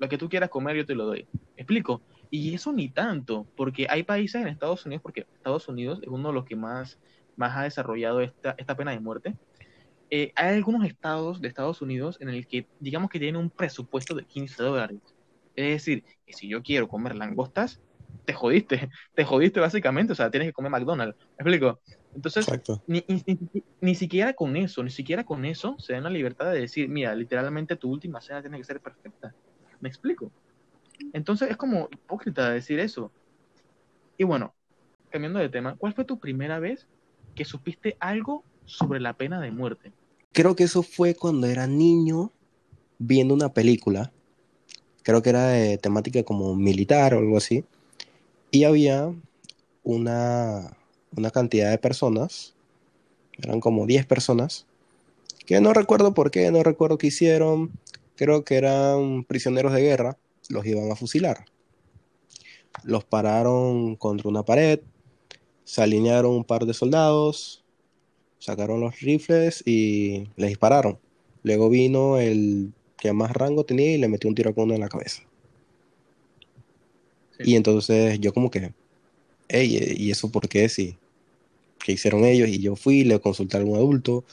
lo 0.00 0.08
que 0.08 0.18
tú 0.18 0.28
quieras 0.28 0.50
comer 0.50 0.74
yo 0.74 0.84
te 0.84 0.96
lo 0.96 1.04
doy. 1.04 1.28
¿Me 1.32 1.62
explico? 1.62 2.02
Y 2.30 2.52
eso 2.52 2.72
ni 2.72 2.88
tanto, 2.88 3.46
porque 3.56 3.86
hay 3.88 4.02
países 4.02 4.42
en 4.42 4.48
Estados 4.48 4.84
Unidos, 4.84 5.02
porque 5.02 5.24
Estados 5.36 5.68
Unidos 5.68 6.00
es 6.02 6.08
uno 6.08 6.30
de 6.30 6.34
los 6.34 6.44
que 6.44 6.56
más, 6.56 6.98
más 7.36 7.56
ha 7.56 7.62
desarrollado 7.62 8.20
esta, 8.22 8.56
esta 8.58 8.76
pena 8.76 8.90
de 8.90 8.98
muerte. 8.98 9.36
Eh, 10.10 10.32
hay 10.34 10.56
algunos 10.56 10.84
estados 10.84 11.40
de 11.40 11.46
Estados 11.46 11.80
Unidos 11.80 12.16
en 12.20 12.28
el 12.28 12.44
que, 12.48 12.66
digamos 12.80 13.08
que 13.08 13.20
tienen 13.20 13.40
un 13.40 13.48
presupuesto 13.48 14.16
de 14.16 14.24
15 14.24 14.64
dólares. 14.64 14.98
Es 15.54 15.68
decir, 15.68 16.02
que 16.26 16.32
si 16.32 16.48
yo 16.48 16.60
quiero 16.60 16.88
comer 16.88 17.14
langostas, 17.14 17.80
te 18.24 18.32
jodiste, 18.32 18.90
te 19.14 19.24
jodiste 19.24 19.60
básicamente, 19.60 20.12
o 20.12 20.16
sea, 20.16 20.28
tienes 20.28 20.48
que 20.48 20.54
comer 20.54 20.72
McDonald's, 20.72 21.16
¿me 21.38 21.44
explico? 21.44 21.78
Entonces, 22.14 22.46
ni, 22.86 23.04
ni, 23.08 23.38
ni, 23.80 23.94
siquiera 23.94 24.32
con 24.32 24.56
eso, 24.56 24.82
ni 24.82 24.90
siquiera 24.90 25.24
con 25.24 25.44
eso 25.44 25.76
se 25.78 25.92
dan 25.92 26.04
la 26.04 26.10
libertad 26.10 26.50
de 26.50 26.60
decir, 26.60 26.88
mira, 26.88 27.14
literalmente 27.14 27.76
tu 27.76 27.90
última 27.90 28.20
cena 28.20 28.40
tiene 28.40 28.58
que 28.58 28.64
ser 28.64 28.80
perfecta. 28.80 29.34
¿Me 29.80 29.88
explico? 29.88 30.30
Entonces 31.12 31.50
es 31.50 31.56
como 31.56 31.88
hipócrita 31.90 32.50
decir 32.50 32.80
eso. 32.80 33.10
Y 34.18 34.24
bueno, 34.24 34.54
cambiando 35.10 35.38
de 35.38 35.48
tema, 35.48 35.76
¿cuál 35.76 35.94
fue 35.94 36.04
tu 36.04 36.18
primera 36.18 36.58
vez 36.58 36.86
que 37.34 37.44
supiste 37.44 37.96
algo 38.00 38.44
sobre 38.64 39.00
la 39.00 39.14
pena 39.14 39.40
de 39.40 39.50
muerte? 39.50 39.92
Creo 40.32 40.54
que 40.56 40.64
eso 40.64 40.82
fue 40.82 41.14
cuando 41.14 41.46
era 41.46 41.66
niño 41.66 42.32
viendo 42.98 43.34
una 43.34 43.52
película. 43.52 44.12
Creo 45.02 45.22
que 45.22 45.30
era 45.30 45.48
de 45.48 45.78
temática 45.78 46.22
como 46.22 46.54
militar 46.54 47.14
o 47.14 47.18
algo 47.18 47.36
así. 47.36 47.64
Y 48.50 48.64
había 48.64 49.12
una, 49.82 50.76
una 51.16 51.30
cantidad 51.30 51.70
de 51.70 51.78
personas, 51.78 52.54
eran 53.38 53.60
como 53.60 53.86
10 53.86 54.06
personas, 54.06 54.66
que 55.46 55.60
no 55.60 55.72
recuerdo 55.72 56.14
por 56.14 56.30
qué, 56.30 56.50
no 56.50 56.62
recuerdo 56.62 56.98
qué 56.98 57.08
hicieron. 57.08 57.72
Creo 58.16 58.44
que 58.44 58.56
eran 58.56 59.24
prisioneros 59.24 59.72
de 59.72 59.82
guerra 59.82 60.18
los 60.48 60.66
iban 60.66 60.90
a 60.90 60.96
fusilar. 60.96 61.46
Los 62.84 63.04
pararon 63.04 63.96
contra 63.96 64.28
una 64.28 64.44
pared, 64.44 64.80
se 65.64 65.82
alinearon 65.82 66.32
un 66.32 66.44
par 66.44 66.66
de 66.66 66.74
soldados, 66.74 67.64
sacaron 68.38 68.80
los 68.80 69.00
rifles 69.00 69.62
y 69.66 70.28
les 70.36 70.48
dispararon. 70.48 70.98
Luego 71.42 71.70
vino 71.70 72.18
el 72.18 72.72
que 72.98 73.12
más 73.12 73.32
rango 73.32 73.64
tenía 73.64 73.94
y 73.94 73.98
le 73.98 74.08
metió 74.08 74.28
un 74.28 74.34
tiro 74.34 74.54
con 74.54 74.64
uno 74.64 74.74
en 74.74 74.80
la 74.80 74.88
cabeza. 74.88 75.22
Y 77.38 77.56
entonces 77.56 78.20
yo 78.20 78.34
como 78.34 78.50
que, 78.50 78.74
hey, 79.48 79.96
¿y 79.96 80.10
eso 80.10 80.30
por 80.30 80.48
qué? 80.48 80.68
Sí. 80.68 80.96
¿Qué 81.84 81.92
hicieron 81.92 82.24
ellos? 82.24 82.48
Y 82.48 82.60
yo 82.60 82.76
fui, 82.76 83.04
le 83.04 83.20
consulté 83.20 83.56
a 83.56 83.60
algún 83.60 83.76
adulto 83.76 84.24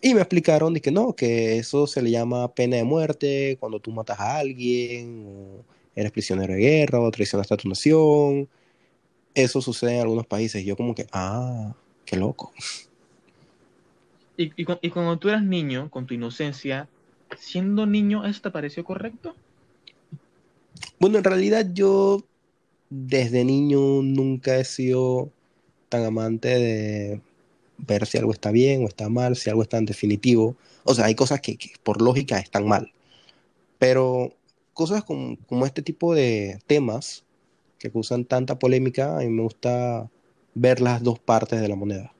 y 0.00 0.14
me 0.14 0.20
explicaron 0.20 0.74
que 0.74 0.90
no, 0.90 1.14
que 1.14 1.58
eso 1.58 1.86
se 1.86 2.02
le 2.02 2.10
llama 2.10 2.54
pena 2.54 2.76
de 2.76 2.84
muerte 2.84 3.56
cuando 3.58 3.80
tú 3.80 3.90
matas 3.90 4.20
a 4.20 4.36
alguien, 4.36 5.24
o 5.26 5.64
eres 5.94 6.12
prisionero 6.12 6.54
de 6.54 6.60
guerra, 6.60 7.00
o 7.00 7.10
traicionaste 7.10 7.54
a 7.54 7.56
tu 7.56 7.68
nación. 7.68 8.48
Eso 9.34 9.60
sucede 9.60 9.96
en 9.96 10.02
algunos 10.02 10.26
países. 10.26 10.62
Y 10.62 10.66
yo 10.66 10.76
como 10.76 10.94
que, 10.94 11.06
ah, 11.12 11.74
qué 12.04 12.16
loco. 12.16 12.52
¿Y, 14.36 14.52
y, 14.56 14.90
cuando 14.90 15.18
tú 15.18 15.28
eras 15.30 15.42
niño, 15.42 15.90
con 15.90 16.06
tu 16.06 16.14
inocencia, 16.14 16.88
siendo 17.36 17.86
niño, 17.86 18.24
¿eso 18.24 18.40
te 18.40 18.50
pareció 18.52 18.84
correcto? 18.84 19.34
Bueno, 21.00 21.18
en 21.18 21.24
realidad 21.24 21.66
yo 21.72 22.22
desde 22.88 23.44
niño 23.44 24.02
nunca 24.02 24.58
he 24.58 24.64
sido 24.64 25.32
tan 25.88 26.04
amante 26.04 26.48
de 26.48 27.20
ver 27.78 28.06
si 28.06 28.18
algo 28.18 28.32
está 28.32 28.50
bien 28.50 28.84
o 28.84 28.88
está 28.88 29.08
mal, 29.08 29.36
si 29.36 29.50
algo 29.50 29.62
está 29.62 29.78
en 29.78 29.86
definitivo. 29.86 30.56
O 30.84 30.94
sea, 30.94 31.06
hay 31.06 31.14
cosas 31.14 31.40
que, 31.40 31.58
por 31.82 32.02
lógica 32.02 32.38
están 32.38 32.66
mal. 32.66 32.92
Pero 33.78 34.34
cosas 34.74 35.04
como, 35.04 35.38
este 35.66 35.82
tipo 35.82 36.14
de 36.14 36.58
temas 36.66 37.24
que 37.78 37.90
usan 37.94 38.24
tanta 38.24 38.58
polémica, 38.58 39.16
a 39.16 39.20
mí 39.20 39.28
me 39.28 39.42
gusta 39.42 40.10
ver 40.54 40.80
las 40.80 41.02
dos 41.02 41.18
partes 41.18 41.60
de 41.60 41.68
la 41.68 41.76
moneda. 41.76 42.12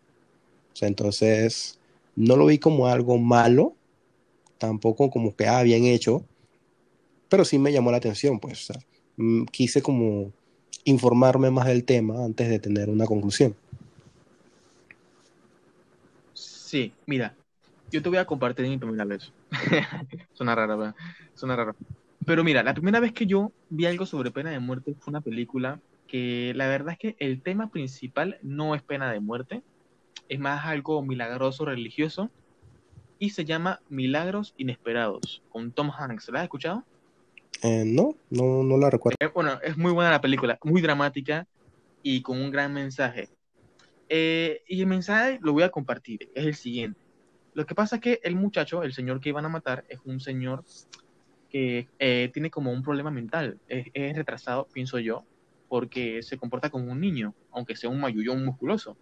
O 0.73 0.77
sea, 0.77 0.89
entonces 0.89 1.79
no 2.15 2.37
lo 2.37 2.47
vi 2.47 2.59
como 2.59 2.87
algo 2.87 3.19
malo, 3.19 3.75
tampoco 4.59 5.11
como 5.11 5.35
que, 5.35 5.47
ah, 5.47 5.63
bien 5.63 5.85
hecho, 5.85 6.25
pero 7.29 7.45
sí 7.45 7.59
me 7.59 7.73
llamó 7.73 7.91
la 7.91 7.99
atención, 7.99 8.39
pues. 8.41 8.69
Mm, 9.17 9.45
quise 9.47 9.83
como 9.83 10.33
informarme 10.89 11.51
más 11.51 11.67
del 11.67 11.85
tema 11.85 12.25
antes 12.25 12.49
de 12.49 12.59
tener 12.59 12.89
una 12.89 13.05
conclusión. 13.05 13.55
Sí, 16.33 16.93
mira, 17.07 17.35
yo 17.91 18.03
te 18.03 18.09
voy 18.09 18.19
a 18.19 18.27
compartir 18.27 18.67
mi 18.67 18.79
primera 18.79 19.05
vez. 19.05 19.33
Suena 20.33 20.55
rara, 20.55 20.77
¿verdad? 20.77 20.95
Suena 21.35 21.57
raro. 21.57 21.75
Pero 22.25 22.43
mira, 22.43 22.63
la 22.63 22.75
primera 22.75 23.01
vez 23.01 23.13
que 23.13 23.27
yo 23.27 23.53
vi 23.69 23.87
algo 23.87 24.07
sobre 24.07 24.31
pena 24.31 24.51
de 24.51 24.59
muerte 24.59 24.95
fue 24.99 25.11
una 25.13 25.21
película 25.21 25.81
que 26.07 26.53
la 26.55 26.67
verdad 26.67 26.93
es 26.95 26.99
que 26.99 27.17
el 27.19 27.43
tema 27.43 27.71
principal 27.71 28.39
no 28.43 28.75
es 28.75 28.83
pena 28.83 29.13
de 29.13 29.21
muerte, 29.21 29.63
es 30.29 30.39
más 30.39 30.65
algo 30.65 31.03
milagroso 31.03 31.67
religioso 31.67 32.31
y 33.19 33.31
se 33.31 33.45
llama 33.45 33.81
Milagros 33.89 34.55
Inesperados 34.57 35.43
con 35.51 35.71
Tom 35.73 35.91
Hanks. 35.91 36.29
¿La 36.31 36.41
has 36.41 36.45
escuchado? 36.45 36.85
Eh, 37.63 37.85
no, 37.85 38.15
no, 38.31 38.63
no 38.63 38.77
la 38.77 38.91
recuerdo. 38.91 39.17
Eh, 39.21 39.31
bueno, 39.35 39.59
es 39.63 39.77
muy 39.77 39.93
buena 39.93 40.11
la 40.11 40.21
película, 40.21 40.59
muy 40.63 40.81
dramática 40.81 41.47
y 42.03 42.23
con 42.23 42.41
un 42.41 42.51
gran 42.51 42.73
mensaje. 42.73 43.29
Eh, 44.09 44.63
y 44.67 44.81
el 44.81 44.87
mensaje 44.87 45.39
lo 45.43 45.53
voy 45.53 45.65
a 45.65 45.71
compartir, 45.71 46.31
es 46.35 46.47
el 46.47 46.55
siguiente. 46.55 47.01
Lo 47.55 47.67
que 47.67 47.75
pasa 47.75 47.97
es 47.97 48.03
que 48.03 48.21
el 48.23 48.37
muchacho, 48.37 48.83
el 48.85 48.93
señor 48.93 49.21
que 49.21 49.31
iban 49.31 49.45
a 49.45 49.49
matar, 49.49 49.85
es 49.89 49.99
un 50.05 50.21
señor 50.21 50.65
que 51.51 51.89
tiene 52.33 52.51
como 52.51 52.71
un 52.71 52.83
problema 52.83 53.11
mental, 53.11 53.59
es, 53.69 54.17
retrasado, 54.17 54.69
pienso 54.71 54.99
yo, 54.99 55.25
porque 55.69 56.23
se 56.23 56.37
comporta 56.37 56.71
como 56.71 56.93
un 56.93 57.01
niño, 57.01 57.35
aunque 57.51 57.75
sea 57.75 57.91
un 57.91 58.01
mayullón 58.01 58.45
musculoso. 58.45 58.97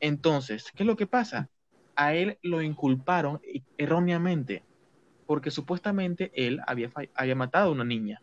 Entonces, 0.00 0.70
¿qué 0.74 0.82
es 0.82 0.86
lo 0.86 0.96
que 0.96 1.06
pasa? 1.06 1.48
A 1.96 2.14
él 2.14 2.36
lo 2.42 2.62
inculparon 2.62 3.40
erróneamente, 3.78 4.64
porque 5.28 5.52
supuestamente 5.52 6.32
él 6.34 6.58
había, 6.66 6.90
había 7.14 7.36
matado 7.36 7.68
a 7.68 7.72
una 7.72 7.84
niña, 7.84 8.20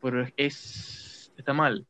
pero 0.00 0.24
es, 0.36 1.32
está 1.36 1.52
mal. 1.52 1.88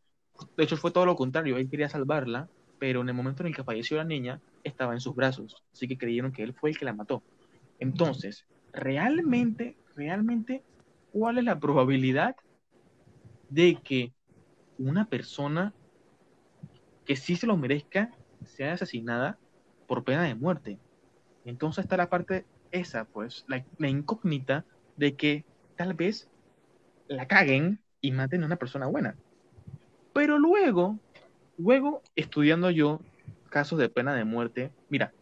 De 0.57 0.65
hecho, 0.65 0.79
fue 0.79 0.91
todo 0.91 1.05
lo 1.05 1.17
contrario, 1.17 1.59
él 1.59 1.69
quería 1.69 1.91
salvarla 1.91 2.49
pero 2.83 3.01
en 3.01 3.09
el 3.09 3.15
momento 3.15 3.45
en 3.45 3.47
el 3.47 3.55
que 3.55 3.63
falleció 3.63 3.97
la 3.97 4.03
niña, 4.03 4.41
estaba 4.65 4.93
en 4.93 4.99
sus 4.99 5.15
brazos, 5.15 5.63
así 5.73 5.87
que 5.87 5.97
creyeron 5.97 6.33
que 6.33 6.43
él 6.43 6.53
fue 6.53 6.71
el 6.71 6.77
que 6.77 6.85
la 6.85 6.93
mató. 6.93 7.23
Entonces, 7.79 8.45
realmente, 8.73 9.77
realmente, 9.95 10.65
¿cuál 11.13 11.39
es 11.39 11.45
la 11.45 11.61
probabilidad 11.61 12.35
de 13.51 13.79
que 13.85 14.13
una 14.79 15.05
persona 15.05 15.73
que 17.05 17.15
sí 17.15 17.37
se 17.37 17.47
lo 17.47 17.57
merezca 17.57 18.11
sea 18.45 18.73
asesinada 18.73 19.39
por 19.87 20.03
pena 20.03 20.25
de 20.25 20.35
muerte? 20.35 20.81
Entonces 21.45 21.85
está 21.85 21.97
la 21.97 22.11
parte 22.11 22.47
esa, 22.73 23.05
pues, 23.05 23.45
la, 23.47 23.89
incógnita 23.89 24.65
de 24.97 25.15
que 25.15 25.45
tal 25.77 25.95
vez 25.95 26.29
la 27.09 27.29
caguen 27.29 27.81
y 28.01 28.11
maten 28.11 28.43
a 28.43 28.47
una 28.47 28.57
persona 28.57 28.87
buena. 28.87 29.17
Pero 30.13 30.39
luego 30.39 30.99
Luego, 31.59 32.03
estudiando 32.17 32.71
yo 32.71 33.01
casos 33.49 33.79
de 33.79 33.89
pena 33.89 34.15
de 34.15 34.25
muerte, 34.25 34.71
mira, 34.89 35.13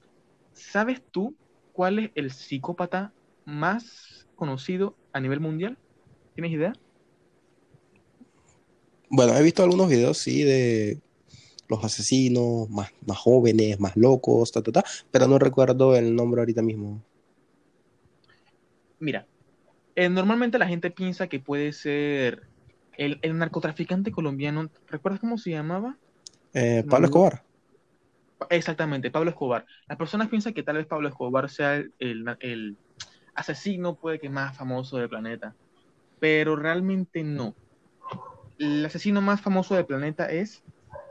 ¿sabes 0.55 1.03
tú 1.11 1.35
cuál 1.73 1.99
es 1.99 2.11
el 2.15 2.31
psicópata 2.31 3.13
más 3.45 4.27
conocido 4.37 4.97
a 5.13 5.21
nivel 5.21 5.41
mundial? 5.41 5.77
¿Tienes 6.35 6.53
idea? 6.53 6.73
Bueno, 9.11 9.37
he 9.37 9.43
visto 9.43 9.65
algunos 9.65 9.89
videos, 9.89 10.19
sí, 10.19 10.45
de 10.45 11.01
los 11.69 11.85
asesinos 11.85 12.71
más, 12.71 12.91
más 13.07 13.19
jóvenes, 13.19 13.81
más 13.81 13.97
locos, 13.97 14.53
ta, 14.53 14.63
ta, 14.63 14.71
ta, 14.71 14.85
pero 15.11 15.27
no 15.27 15.39
recuerdo 15.39 15.97
el 15.97 16.15
nombre 16.15 16.41
ahorita 16.41 16.63
mismo. 16.63 17.03
Mira, 19.01 19.27
eh, 19.97 20.09
normalmente 20.09 20.59
la 20.59 20.69
gente 20.69 20.91
piensa 20.91 21.27
que 21.27 21.41
puede 21.41 21.73
ser 21.73 22.43
el, 22.97 23.19
el 23.23 23.37
narcotraficante 23.39 24.13
colombiano. 24.13 24.71
¿Recuerdas 24.87 25.21
cómo 25.21 25.39
se 25.39 25.51
llamaba? 25.51 25.99
Eh, 26.53 26.85
Pablo. 26.89 27.07
Escobar. 27.07 27.45
Exactamente, 28.51 29.11
Pablo 29.11 29.31
Escobar. 29.31 29.67
Las 29.89 29.99
personas 29.99 30.29
piensan 30.29 30.55
que 30.55 30.63
tal 30.63 30.77
vez 30.77 30.87
Pablo 30.87 31.09
Escobar 31.09 31.51
sea 31.51 31.77
el, 31.77 31.93
el- 31.99 32.37
el 32.41 32.79
asesino, 33.35 33.97
puede 33.97 34.19
que 34.19 34.29
más 34.29 34.57
famoso 34.57 34.99
del 34.99 35.09
planeta, 35.09 35.55
pero 36.19 36.57
realmente 36.57 37.23
no. 37.23 37.55
El 38.59 38.85
asesino 38.85 39.21
más 39.21 39.41
famoso 39.41 39.75
del 39.75 39.87
planeta 39.87 40.27
es 40.27 40.63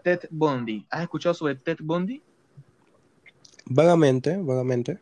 Ted 0.04 0.22
Bundy. 0.30 0.86
¿Has 0.90 1.02
escuchado 1.04 1.34
sobre 1.34 1.56
Ted 1.56 1.78
Bundy? 1.82 2.22
Vagamente, 3.66 4.38
vagamente. 4.38 5.00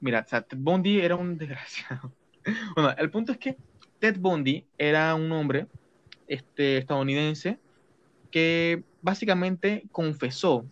Mira, 0.00 0.26
o 0.30 0.42
Ted 0.42 0.58
Bundy 0.58 1.00
era 1.00 1.16
un 1.16 1.36
desgraciado. 1.38 2.12
Bueno, 2.74 2.94
el 2.96 3.10
punto 3.10 3.32
es 3.32 3.38
que 3.38 3.56
Ted 3.98 4.18
Bundy 4.18 4.64
era 4.78 5.14
un 5.14 5.30
hombre 5.32 5.66
este, 6.26 6.78
estadounidense 6.78 7.58
que 8.30 8.82
básicamente 9.02 9.84
confesó 9.92 10.64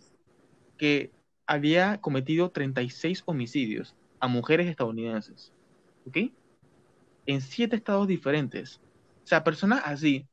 que 0.77 1.11
había 1.45 1.99
cometido 1.99 2.49
36 2.49 3.23
homicidios 3.25 3.95
a 4.19 4.27
mujeres 4.27 4.67
estadounidenses. 4.67 5.51
¿Ok? 6.07 6.17
En 7.25 7.41
siete 7.41 7.75
estados 7.75 8.07
diferentes. 8.07 8.79
O 9.23 9.27
sea, 9.27 9.43
personas 9.43 9.83
así, 9.85 10.25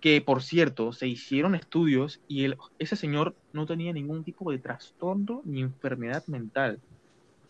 que 0.00 0.20
por 0.20 0.42
cierto, 0.42 0.92
se 0.92 1.08
hicieron 1.08 1.54
estudios 1.54 2.20
y 2.28 2.46
ese 2.78 2.94
señor 2.94 3.34
no 3.52 3.64
tenía 3.66 3.92
ningún 3.92 4.22
tipo 4.22 4.50
de 4.50 4.58
trastorno 4.58 5.40
ni 5.44 5.62
enfermedad 5.62 6.22
mental. 6.26 6.78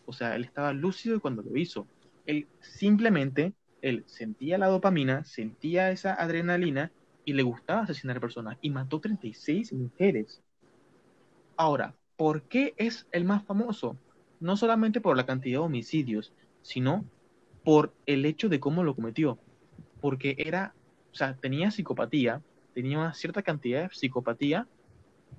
O 0.05 0.13
sea, 0.13 0.35
él 0.35 0.43
estaba 0.43 0.73
lúcido 0.73 1.19
cuando 1.19 1.41
lo 1.41 1.55
hizo. 1.57 1.87
Él 2.25 2.47
simplemente, 2.59 3.53
él 3.81 4.03
sentía 4.07 4.57
la 4.57 4.67
dopamina, 4.67 5.23
sentía 5.25 5.91
esa 5.91 6.13
adrenalina 6.13 6.91
y 7.25 7.33
le 7.33 7.43
gustaba 7.43 7.81
asesinar 7.81 8.19
personas 8.19 8.57
y 8.61 8.69
mató 8.69 8.99
36 8.99 9.73
mujeres. 9.73 10.41
Ahora, 11.57 11.95
¿por 12.17 12.43
qué 12.43 12.73
es 12.77 13.07
el 13.11 13.25
más 13.25 13.43
famoso? 13.45 13.97
No 14.39 14.57
solamente 14.57 15.01
por 15.01 15.17
la 15.17 15.25
cantidad 15.25 15.59
de 15.59 15.65
homicidios, 15.65 16.33
sino 16.61 17.05
por 17.63 17.93
el 18.05 18.25
hecho 18.25 18.49
de 18.49 18.59
cómo 18.59 18.83
lo 18.83 18.95
cometió. 18.95 19.39
Porque 20.01 20.35
era, 20.37 20.75
o 21.11 21.15
sea, 21.15 21.35
tenía 21.35 21.71
psicopatía, 21.71 22.41
tenía 22.73 22.99
una 22.99 23.13
cierta 23.13 23.41
cantidad 23.41 23.83
de 23.83 23.89
psicopatía, 23.95 24.67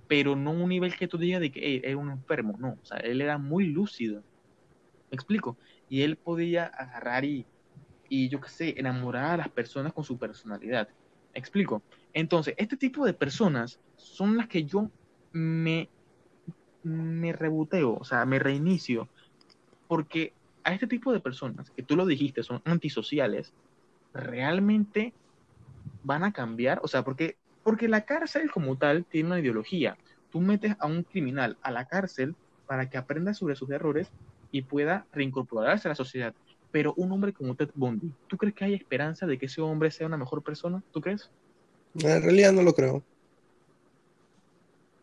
pero 0.09 0.37
no 0.37 0.52
un 0.52 0.68
nivel 0.68 0.96
que 0.96 1.09
tú 1.09 1.18
digas 1.18 1.40
de 1.40 1.50
que 1.50 1.61
"Ey, 1.61 1.81
era 1.85 1.96
un 1.96 2.11
enfermo, 2.11 2.57
no. 2.59 2.79
O 2.83 2.85
sea, 2.85 2.98
él 2.98 3.20
era 3.20 3.38
muy 3.38 3.66
lúcido. 3.66 4.22
¿Me 5.11 5.14
explico? 5.14 5.57
Y 5.88 6.03
él 6.03 6.16
podía 6.16 6.66
agarrar 6.66 7.25
y, 7.25 7.47
y 8.09 8.29
yo 8.29 8.40
qué 8.40 8.49
sé, 8.49 8.75
enamorar 8.77 9.35
a 9.35 9.37
las 9.37 9.49
personas 9.49 9.92
con 9.92 10.05
su 10.05 10.19
personalidad. 10.19 10.88
¿Me 11.33 11.38
explico? 11.40 11.83
Entonces, 12.12 12.55
este 12.57 12.77
tipo 12.77 13.05
de 13.05 13.12
personas 13.12 13.79
son 13.97 14.37
las 14.37 14.49
que 14.49 14.64
yo 14.64 14.90
me, 15.33 15.88
me 16.83 17.33
reboteo, 17.33 17.97
o 18.01 18.05
sea, 18.05 18.25
me 18.25 18.38
reinicio, 18.38 19.09
porque 19.87 20.33
a 20.64 20.73
este 20.73 20.87
tipo 20.87 21.12
de 21.12 21.21
personas, 21.21 21.71
que 21.71 21.83
tú 21.83 21.95
lo 21.95 22.07
dijiste, 22.07 22.42
son 22.42 22.61
antisociales, 22.64 23.53
realmente 24.12 25.12
van 26.03 26.25
a 26.25 26.33
cambiar, 26.33 26.81
o 26.83 26.88
sea, 26.88 27.05
porque, 27.05 27.37
porque 27.62 27.88
la 27.88 28.05
cárcel 28.05 28.51
como 28.51 28.77
tal 28.77 29.05
tiene 29.05 29.29
una 29.29 29.40
ideología. 29.40 29.97
Tú 30.31 30.40
metes 30.40 30.75
a 30.81 30.87
un 30.87 31.03
criminal 31.03 31.57
a 31.62 31.71
la 31.71 31.87
cárcel 31.87 32.35
para 32.66 32.88
que 32.90 32.99
aprenda 32.99 33.35
sobre 33.35 33.57
sus 33.57 33.71
errores 33.71 34.11
y 34.50 34.62
pueda 34.62 35.06
reincorporarse 35.12 35.88
a 35.88 35.90
la 35.90 35.94
sociedad. 35.94 36.35
Pero 36.70 36.94
un 36.96 37.12
hombre 37.12 37.32
como 37.32 37.54
Ted 37.54 37.70
Bundy, 37.74 38.12
¿tú 38.26 38.37
crees 38.37 38.54
que 38.54 38.64
hay 38.64 38.74
esperanza 38.74 39.26
de 39.26 39.38
que 39.38 39.46
ese 39.46 39.61
hombre 39.61 39.90
sea 39.90 40.06
una 40.06 40.16
mejor 40.16 40.42
persona? 40.42 40.82
¿Tú 40.92 41.00
crees? 41.00 41.30
En 41.94 42.22
realidad 42.22 42.52
no 42.52 42.62
lo 42.62 42.74
creo. 42.74 43.02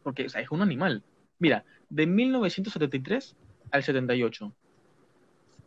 Porque, 0.03 0.25
o 0.25 0.29
sea, 0.29 0.41
es 0.41 0.51
un 0.51 0.61
animal. 0.61 1.01
Mira, 1.39 1.63
de 1.89 2.05
1973 2.05 3.35
al 3.71 3.83
78. 3.83 4.53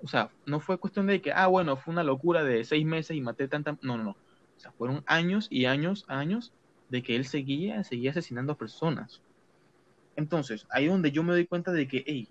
O 0.03 0.09
sea, 0.09 0.31
no 0.45 0.61
fue 0.61 0.79
cuestión 0.79 1.07
de 1.07 1.21
que, 1.21 1.33
ah, 1.33 1.47
bueno, 1.47 1.77
fue 1.77 1.93
una 1.93 2.05
locura 2.05 2.45
de 2.45 2.65
seis 2.65 2.85
meses 2.85 3.17
y 3.17 3.21
maté 3.21 3.49
tanta... 3.49 3.79
No, 3.83 3.97
no, 3.97 4.05
no. 4.05 4.11
O 4.11 4.61
sea, 4.61 4.71
fueron 4.73 5.03
años 5.07 5.49
y 5.51 5.65
años, 5.65 6.05
años 6.09 6.53
de 6.89 7.03
que 7.03 7.17
él 7.17 7.25
seguía, 7.25 7.83
seguía 7.85 8.11
asesinando 8.11 8.53
a 8.53 8.59
personas. 8.59 9.21
Entonces, 10.15 10.67
ahí 10.71 10.87
es 10.87 10.91
donde 10.91 11.13
yo 11.13 11.23
me 11.23 11.33
doy 11.33 11.47
cuenta 11.47 11.73
de 11.73 11.89
que, 11.89 12.05
hey, 12.07 12.29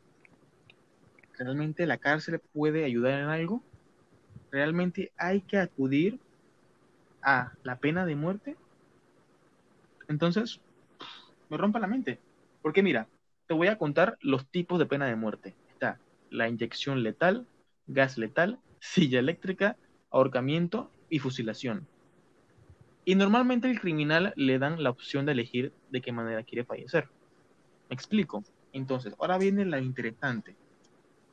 ¿realmente 1.38 1.86
la 1.86 1.98
cárcel 1.98 2.40
puede 2.54 2.86
ayudar 2.86 3.20
en 3.20 3.30
algo? 3.30 3.64
¿Realmente 4.52 5.12
hay 5.18 5.42
que 5.42 5.58
acudir 5.58 6.20
a 7.22 7.54
la 7.64 7.80
pena 7.80 8.06
de 8.06 8.16
muerte? 8.16 8.56
Entonces, 10.08 10.60
me 11.50 11.58
rompa 11.58 11.80
la 11.80 11.88
mente. 11.88 12.20
Porque 12.62 12.84
mira, 12.84 13.08
te 13.48 13.54
voy 13.54 13.68
a 13.68 13.78
contar 13.78 14.18
los 14.22 14.50
tipos 14.50 14.80
de 14.80 14.86
pena 14.86 15.08
de 15.08 15.16
muerte. 15.16 15.56
Está 15.72 16.00
la 16.30 16.48
inyección 16.50 17.04
letal, 17.04 17.48
gas 17.88 18.18
letal, 18.18 18.60
silla 18.80 19.20
eléctrica, 19.20 19.78
ahorcamiento 20.10 20.92
y 21.10 21.20
fusilación. 21.20 21.88
Y 23.04 23.16
normalmente 23.16 23.68
al 23.68 23.80
criminal 23.80 24.34
le 24.36 24.58
dan 24.58 24.82
la 24.82 24.90
opción 24.90 25.26
de 25.26 25.34
elegir 25.34 25.74
de 25.90 26.02
qué 26.02 26.12
manera 26.12 26.44
quiere 26.44 26.66
fallecer. 26.66 27.08
¿Me 27.90 27.94
explico? 27.94 28.44
Entonces, 28.72 29.14
ahora 29.20 29.38
viene 29.38 29.64
lo 29.64 29.78
interesante, 29.78 30.58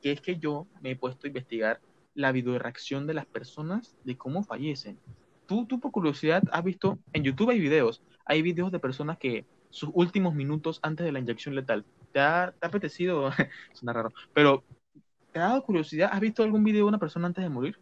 que 0.03 0.11
es 0.11 0.21
que 0.21 0.37
yo 0.37 0.67
me 0.81 0.91
he 0.91 0.95
puesto 0.97 1.25
a 1.25 1.29
investigar 1.29 1.81
la 2.13 2.33
videoreacción 2.33 3.07
de 3.07 3.15
las 3.15 3.25
personas 3.25 3.95
de 4.03 4.17
cómo 4.17 4.43
fallecen. 4.43 4.99
Tú, 5.47 5.65
tú 5.65 5.79
por 5.79 5.91
curiosidad 5.91 6.43
has 6.51 6.63
visto, 6.63 6.99
en 7.13 7.23
YouTube 7.23 7.51
hay 7.51 7.59
videos, 7.61 8.03
hay 8.25 8.41
videos 8.43 8.71
de 8.71 8.79
personas 8.79 9.17
que 9.17 9.45
sus 9.71 9.89
últimos 9.93 10.35
minutos 10.35 10.79
antes 10.83 11.05
de 11.05 11.13
la 11.13 11.19
inyección 11.19 11.55
letal, 11.55 11.85
¿te 12.11 12.19
ha, 12.19 12.53
te 12.59 12.65
ha 12.65 12.69
apetecido? 12.69 13.31
Suena 13.73 13.93
raro, 13.93 14.13
pero 14.33 14.63
¿te 15.31 15.39
ha 15.39 15.43
dado 15.43 15.63
curiosidad? 15.63 16.09
¿Has 16.11 16.19
visto 16.19 16.43
algún 16.43 16.65
video 16.65 16.81
de 16.85 16.89
una 16.89 16.99
persona 16.99 17.27
antes 17.27 17.43
de 17.43 17.49
morir? 17.49 17.77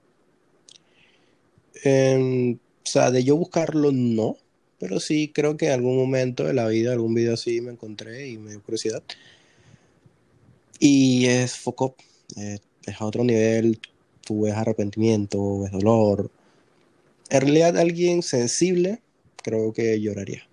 En- 1.83 2.59
o 2.83 2.87
sea, 2.89 3.11
de 3.11 3.23
yo 3.23 3.35
buscarlo, 3.35 3.91
no. 3.91 4.37
Pero 4.79 4.99
sí, 4.99 5.31
creo 5.33 5.57
que 5.57 5.67
en 5.67 5.73
algún 5.73 5.97
momento 5.97 6.45
de 6.45 6.53
la 6.53 6.67
vida, 6.67 6.93
algún 6.93 7.13
video 7.15 7.33
así 7.35 7.61
me 7.61 7.71
encontré 7.71 8.29
y 8.29 8.37
me 8.37 8.51
dio 8.51 8.61
curiosidad. 8.63 9.03
Y 10.79 11.27
es 11.27 11.57
foco, 11.57 11.95
eh, 12.37 12.59
es 12.85 13.01
a 13.01 13.05
otro 13.05 13.23
nivel. 13.23 13.79
Tú 14.25 14.43
ves 14.43 14.53
arrepentimiento, 14.53 15.61
ves 15.61 15.71
dolor. 15.71 16.29
En 17.29 17.41
realidad, 17.41 17.77
alguien 17.77 18.21
sensible, 18.21 19.01
creo 19.43 19.73
que 19.73 19.99
lloraría. 19.99 20.43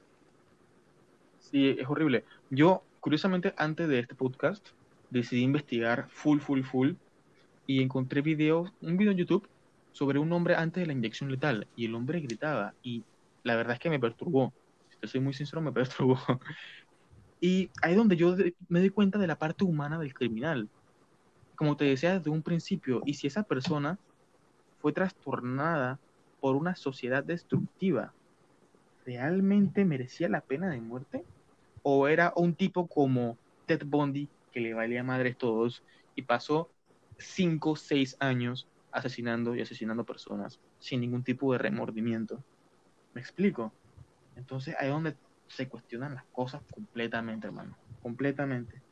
Sí, 1.50 1.76
es 1.78 1.88
horrible. 1.88 2.24
Yo, 2.50 2.82
curiosamente, 3.00 3.54
antes 3.56 3.88
de 3.88 4.00
este 4.00 4.14
podcast, 4.14 4.66
decidí 5.10 5.42
investigar 5.42 6.08
full, 6.10 6.40
full, 6.40 6.62
full 6.62 6.92
y 7.66 7.82
encontré 7.82 8.22
videos, 8.22 8.72
un 8.80 8.96
video 8.96 9.12
en 9.12 9.18
YouTube 9.18 9.48
sobre 9.92 10.18
un 10.18 10.32
hombre 10.32 10.54
antes 10.54 10.82
de 10.82 10.86
la 10.86 10.92
inyección 10.92 11.30
letal 11.30 11.66
y 11.76 11.86
el 11.86 11.94
hombre 11.94 12.20
gritaba 12.20 12.74
y 12.82 13.02
la 13.42 13.56
verdad 13.56 13.74
es 13.74 13.80
que 13.80 13.90
me 13.90 13.98
perturbó. 13.98 14.52
Si 14.90 14.98
te 14.98 15.06
soy 15.06 15.20
muy 15.20 15.34
sincero, 15.34 15.60
me 15.60 15.72
perturbó. 15.72 16.18
Y 17.40 17.70
ahí 17.82 17.92
es 17.92 17.96
donde 17.96 18.16
yo 18.16 18.36
me 18.68 18.80
doy 18.80 18.90
cuenta 18.90 19.18
de 19.18 19.26
la 19.26 19.38
parte 19.38 19.64
humana 19.64 19.98
del 19.98 20.14
criminal. 20.14 20.68
Como 21.58 21.76
te 21.76 21.86
decía 21.86 22.16
desde 22.16 22.30
un 22.30 22.44
principio, 22.44 23.02
y 23.04 23.14
si 23.14 23.26
esa 23.26 23.42
persona 23.42 23.98
fue 24.78 24.92
trastornada 24.92 26.00
por 26.40 26.56
una 26.56 26.76
sociedad 26.76 27.24
destructiva, 27.24 28.16
¿realmente 29.04 29.84
merecía 29.84 30.28
la 30.28 30.42
pena 30.42 30.70
de 30.70 30.80
muerte? 30.80 31.26
¿O 31.82 32.08
era 32.08 32.32
un 32.36 32.56
tipo 32.56 32.88
como 32.88 33.40
Ted 33.66 33.82
Bundy, 33.86 34.32
que 34.52 34.60
le 34.60 34.74
valía 34.74 35.04
madres 35.04 35.38
todos 35.38 35.84
y 36.14 36.22
pasó 36.22 36.72
5 37.18 37.72
o 37.72 37.76
6 37.76 38.16
años 38.20 38.70
asesinando 38.92 39.56
y 39.56 39.62
asesinando 39.62 40.04
personas 40.06 40.60
sin 40.78 41.00
ningún 41.00 41.24
tipo 41.24 41.52
de 41.52 41.58
remordimiento? 41.58 42.44
¿Me 43.14 43.20
explico? 43.22 43.76
Entonces 44.36 44.76
ahí 44.78 44.88
es 44.88 44.94
donde 44.94 45.18
se 45.48 45.68
cuestionan 45.68 46.14
las 46.16 46.26
cosas 46.30 46.62
completamente, 46.70 47.46
hermano. 47.48 47.78
Completamente. 48.00 48.84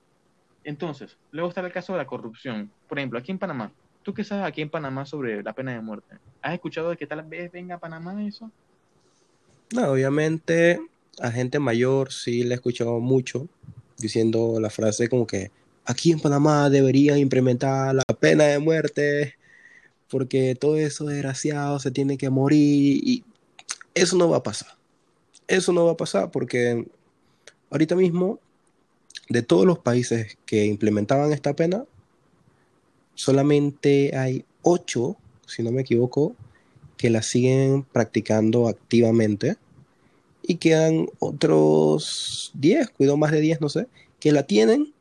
Entonces, 0.67 1.17
luego 1.31 1.49
está 1.49 1.61
el 1.61 1.73
caso 1.73 1.93
de 1.93 1.99
la 1.99 2.07
corrupción. 2.07 2.73
Por 2.89 2.99
ejemplo, 2.99 3.21
aquí 3.21 3.31
en 3.31 3.39
Panamá. 3.39 3.73
¿Tú 4.03 4.13
qué 4.13 4.25
sabes 4.25 4.45
aquí 4.45 4.63
en 4.63 4.69
Panamá 4.69 5.07
sobre 5.07 5.41
la 5.41 5.53
pena 5.53 5.73
de 5.73 5.81
muerte? 5.81 6.17
¿Has 6.43 6.55
escuchado 6.55 6.91
de 6.91 6.97
que 6.97 7.07
tal 7.07 7.23
vez 7.23 7.53
venga 7.53 7.77
a 7.77 7.79
Panamá 7.79 8.21
eso? 8.27 8.51
No, 9.73 9.93
obviamente, 9.93 10.81
a 11.21 11.31
gente 11.31 11.61
mayor 11.61 12.13
sí 12.13 12.43
le 12.43 12.51
he 12.51 12.55
escuchado 12.57 12.99
mucho 12.99 13.49
diciendo 13.97 14.59
la 14.61 14.69
frase 14.69 15.09
como 15.09 15.25
que 15.25 15.53
aquí 15.85 16.11
en 16.11 16.19
Panamá 16.19 16.69
deberían 16.69 17.19
implementar 17.19 17.95
la 17.95 18.03
pena 18.19 18.45
de 18.45 18.59
muerte 18.59 19.37
porque 20.11 20.57
todo 20.57 20.77
eso 20.77 21.05
desgraciado 21.05 21.79
se 21.79 21.93
tiene 21.93 22.19
que 22.19 22.29
morir 22.29 23.01
y 23.05 23.25
eso 23.95 24.17
no 24.17 24.29
va 24.29 24.39
a 24.39 24.43
pasar. 24.43 24.73
Eso 25.47 25.73
no 25.73 25.87
va 25.87 25.93
a 25.93 25.97
pasar 25.97 26.33
porque 26.33 26.89
ahorita 27.71 27.95
mismo 27.95 28.41
de 29.29 29.43
todos 29.43 29.67
los 29.67 29.79
países 29.79 30.39
que 30.47 30.67
implementaban 30.67 31.33
esta 31.33 31.55
pena, 31.55 31.85
solamente 33.15 34.17
hay 34.17 34.45
ocho, 34.63 35.17
si 35.47 35.63
no 35.63 35.73
me 35.73 35.83
equivoco, 35.83 36.35
que 36.97 37.11
la 37.11 37.23
siguen 37.23 37.83
practicando 37.83 38.69
activamente 38.69 39.57
y 40.43 40.57
quedan 40.57 41.09
otros 41.19 42.53
10, 42.55 42.91
cuido 42.91 43.17
más 43.17 43.33
de 43.33 43.41
10, 43.41 43.61
no 43.61 43.69
sé, 43.69 43.89
que 44.21 44.33
la 44.33 44.45
tienen, 44.45 44.93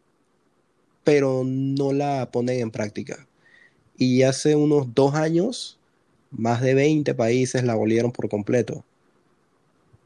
pero 1.04 1.44
no 1.46 1.94
la 1.94 2.30
ponen 2.32 2.60
en 2.60 2.72
práctica. 2.72 3.28
Y 3.98 4.24
hace 4.24 4.56
unos 4.56 4.94
dos 4.94 5.14
años, 5.14 5.78
más 6.32 6.62
de 6.62 6.74
20 6.74 7.14
países 7.14 7.64
la 7.64 7.74
abolieron 7.74 8.12
por 8.12 8.28
completo. 8.28 8.84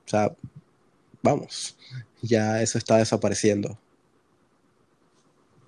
O 0.05 0.09
sea, 0.09 0.35
vamos, 1.23 1.77
ya 2.21 2.61
eso 2.61 2.77
está 2.77 2.97
desapareciendo. 2.97 3.77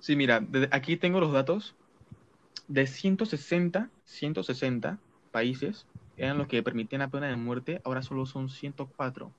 Sí, 0.02 0.16
mira, 0.16 0.44
aquí 0.72 0.96
tengo 0.96 1.20
los 1.20 1.32
datos. 1.32 1.76
De 2.66 2.88
160, 2.88 3.88
160 4.04 4.98
países 5.30 5.86
eran 6.16 6.38
los 6.38 6.48
que 6.48 6.60
permitían 6.60 7.02
la 7.02 7.08
pena 7.08 7.28
de 7.28 7.36
muerte, 7.36 7.80
ahora 7.84 8.02
solo 8.02 8.26
son 8.26 8.48
104. 8.48 9.30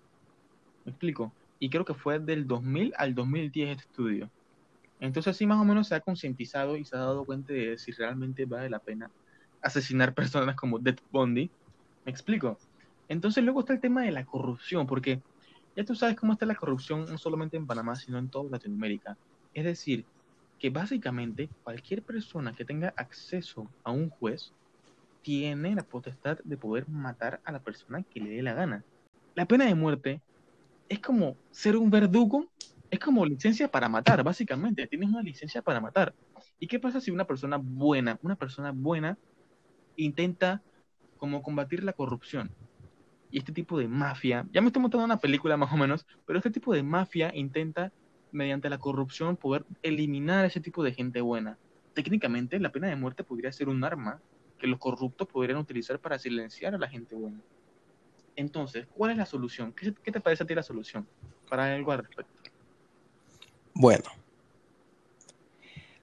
¿Me 0.86 0.91
explico? 0.91 1.34
Y 1.60 1.69
creo 1.69 1.84
que 1.84 1.93
fue 1.93 2.19
del 2.19 2.47
2000 2.47 2.93
al 2.97 3.13
2010 3.13 3.71
este 3.71 3.84
estudio. 3.84 4.30
Entonces 5.02 5.36
sí 5.36 5.45
más 5.45 5.60
o 5.60 5.65
menos 5.65 5.89
se 5.89 5.95
ha 5.95 5.99
concientizado 5.99 6.78
y 6.78 6.86
se 6.86 6.95
ha 6.95 6.99
dado 6.99 7.26
cuenta 7.26 7.52
de 7.52 7.78
si 7.78 7.91
realmente 7.91 8.45
vale 8.45 8.69
la 8.69 8.80
pena 8.80 9.12
asesinar 9.62 10.13
personas 10.15 10.56
como 10.56 10.80
Death 10.80 11.02
Bundy. 11.12 11.52
¿Me 12.06 12.12
explico? 12.12 12.58
Entonces 13.10 13.43
luego 13.43 13.60
está 13.60 13.73
el 13.73 13.82
tema 13.82 14.04
de 14.04 14.12
la 14.12 14.26
corrupción, 14.26 14.88
porque 14.88 15.21
ya 15.76 15.84
tú 15.84 15.93
sabes 15.93 16.15
cómo 16.15 16.32
está 16.32 16.45
la 16.45 16.56
corrupción 16.56 17.06
no 17.06 17.17
solamente 17.17 17.58
en 17.58 17.67
Panamá, 17.67 17.97
sino 17.97 18.17
en 18.17 18.30
toda 18.30 18.49
Latinoamérica. 18.49 19.17
Es 19.54 19.65
decir, 19.65 20.06
que 20.63 20.69
básicamente 20.69 21.49
cualquier 21.62 22.04
persona 22.04 22.54
que 22.54 22.63
tenga 22.63 22.93
acceso 22.95 23.69
a 23.84 23.91
un 23.91 24.10
juez 24.10 24.54
tiene 25.21 25.76
la 25.76 25.84
potestad 25.84 26.39
de 26.45 26.56
poder 26.56 26.88
matar 26.88 27.41
a 27.43 27.52
la 27.52 27.60
persona 27.60 28.02
que 28.02 28.21
le 28.21 28.30
dé 28.30 28.41
la 28.41 28.54
gana. 28.54 28.82
La 29.36 29.45
pena 29.45 29.65
de 29.65 29.76
muerte 29.76 30.21
es 30.88 30.99
como 30.99 31.36
ser 31.52 31.76
un 31.76 31.89
verdugo, 31.89 32.49
es 32.89 32.97
como 32.97 33.26
licencia 33.26 33.67
para 33.67 33.89
matar, 33.89 34.23
básicamente. 34.23 34.88
Tienes 34.88 35.10
una 35.10 35.21
licencia 35.21 35.62
para 35.62 35.82
matar. 35.82 36.15
¿Y 36.62 36.67
qué 36.67 36.80
pasa 36.80 37.02
si 37.02 37.12
una 37.12 37.28
persona 37.28 37.58
buena, 37.58 38.17
una 38.21 38.38
persona 38.38 38.71
buena, 38.71 39.17
intenta 39.97 40.62
como 41.17 41.43
combatir 41.43 41.84
la 41.84 41.91
corrupción? 41.91 42.49
Y 43.30 43.39
este 43.39 43.52
tipo 43.52 43.78
de 43.78 43.89
mafia, 43.89 44.47
ya 44.54 44.62
me 44.62 44.67
estoy 44.67 44.82
montando 44.82 45.04
una 45.04 45.19
película 45.19 45.58
más 45.58 45.73
o 45.73 45.76
menos, 45.76 46.08
pero 46.26 46.39
este 46.39 46.52
tipo 46.52 46.73
de 46.73 46.84
mafia 46.84 47.36
intenta, 47.36 47.91
mediante 48.34 48.69
la 48.69 48.80
corrupción, 48.80 49.38
poder 49.38 49.65
eliminar 49.82 50.43
ese 50.46 50.60
tipo 50.60 50.84
de 50.84 50.93
gente 50.93 51.22
buena. 51.22 51.58
Técnicamente, 51.93 52.60
la 52.60 52.72
pena 52.72 52.88
de 52.88 52.96
muerte 52.96 53.24
podría 53.24 53.52
ser 53.52 53.69
un 53.69 53.84
arma 53.84 54.19
que 54.58 54.67
los 54.67 54.80
corruptos 54.80 55.28
podrían 55.28 55.60
utilizar 55.60 56.00
para 56.00 56.19
silenciar 56.19 56.74
a 56.74 56.78
la 56.78 56.89
gente 56.89 57.15
buena. 57.15 57.39
Entonces, 58.36 58.88
¿cuál 58.96 59.12
es 59.12 59.17
la 59.17 59.26
solución? 59.26 59.74
¿Qué, 59.74 59.91
te 59.91 60.19
parece 60.19 60.43
a 60.43 60.48
ti 60.48 60.56
la 60.56 60.63
solución 60.63 61.08
para 61.50 61.74
algo 61.74 61.91
al 61.91 62.00
respecto? 62.00 62.34
Bueno, 63.76 64.06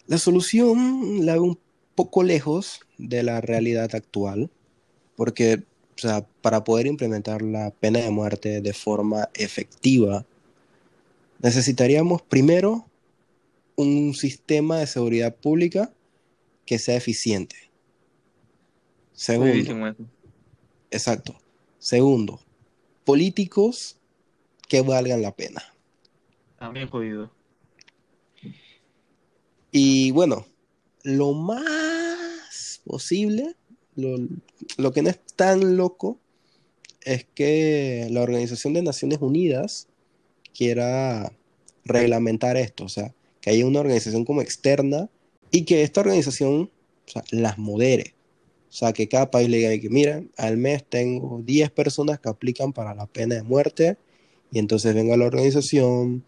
la 0.07 0.19
solución 0.19 1.27
la 1.27 1.35
veo 1.35 1.43
un 1.43 1.59
poco 1.95 2.23
lejos 2.23 2.81
de 2.99 3.23
la 3.23 3.41
realidad 3.41 3.95
actual, 3.95 4.51
porque 5.17 5.65
o 5.97 6.01
sea, 6.01 6.27
para 6.41 6.65
poder 6.65 6.87
implementar 6.87 7.43
la 7.43 7.71
pena 7.73 8.01
de 8.01 8.11
muerte 8.11 8.61
de 8.63 8.73
forma 8.73 9.29
efectiva, 9.35 10.25
necesitaríamos 11.41 12.23
primero 12.23 12.87
un 13.77 14.15
sistema 14.15 14.79
de 14.79 14.87
seguridad 14.87 15.35
pública 15.37 15.93
que 16.67 16.79
sea 16.79 16.97
eficiente. 16.97 17.57
Segundo, 19.13 19.97
exacto. 20.91 21.37
Segundo, 21.79 22.41
políticos 23.05 23.99
que 24.69 24.83
valgan 24.83 25.23
la 25.23 25.35
pena. 25.35 25.63
También 26.59 26.89
jodido. 26.89 27.31
Y 29.73 30.11
bueno, 30.11 30.47
lo 31.03 31.33
más 31.33 32.83
posible, 32.85 33.57
lo, 33.95 34.93
que 34.93 35.03
no 35.03 35.11
es 35.11 35.21
tan 35.37 35.77
loco, 35.77 36.19
es 37.03 37.25
que 37.35 38.09
la 38.11 38.23
Organización 38.23 38.75
de 38.75 38.83
Naciones 38.83 39.21
Unidas 39.21 39.89
quiera 40.55 41.33
reglamentar 41.85 42.57
esto, 42.57 42.85
o 42.85 42.89
sea, 42.89 43.15
que 43.41 43.51
haya 43.51 43.67
una 43.67 43.81
organización 43.81 44.25
como 44.25 44.43
externa 44.43 45.09
y 45.51 45.65
que 45.65 45.83
esta 45.83 46.01
organización 46.01 46.71
las 47.31 47.59
modere. 47.59 48.15
O 48.69 48.73
sea, 48.73 48.93
que 48.93 49.09
cada 49.09 49.31
país 49.31 49.49
le 49.49 49.57
diga 49.59 49.81
que, 49.81 49.91
mira, 49.91 50.23
al 50.37 50.57
mes 50.57 50.85
tengo 50.89 51.41
10 51.45 51.71
personas 51.73 52.21
que 52.21 52.29
aplican 52.29 52.73
para 52.73 52.95
la 52.95 53.07
pena 53.07 53.35
de 53.35 53.43
muerte 53.43 53.97
y 54.53 54.61
entonces 54.61 54.95
venga 54.95 55.17
la 55.17 55.27
organización, 55.27 56.25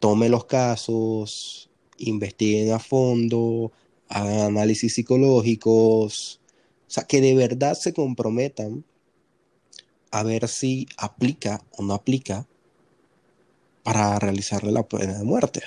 tome 0.00 0.28
los 0.28 0.44
casos, 0.44 1.70
investiguen 1.96 2.72
a 2.72 2.78
fondo, 2.78 3.72
hagan 4.08 4.40
análisis 4.40 4.94
psicológicos, 4.94 6.40
o 6.86 6.90
sea, 6.90 7.04
que 7.04 7.20
de 7.20 7.34
verdad 7.34 7.74
se 7.74 7.92
comprometan 7.92 8.84
a 10.10 10.22
ver 10.22 10.48
si 10.48 10.86
aplica 10.96 11.64
o 11.72 11.82
no 11.82 11.94
aplica 11.94 12.46
para 13.88 14.18
realizarle 14.18 14.70
la 14.70 14.82
pena 14.82 15.16
de 15.16 15.24
muerte. 15.24 15.62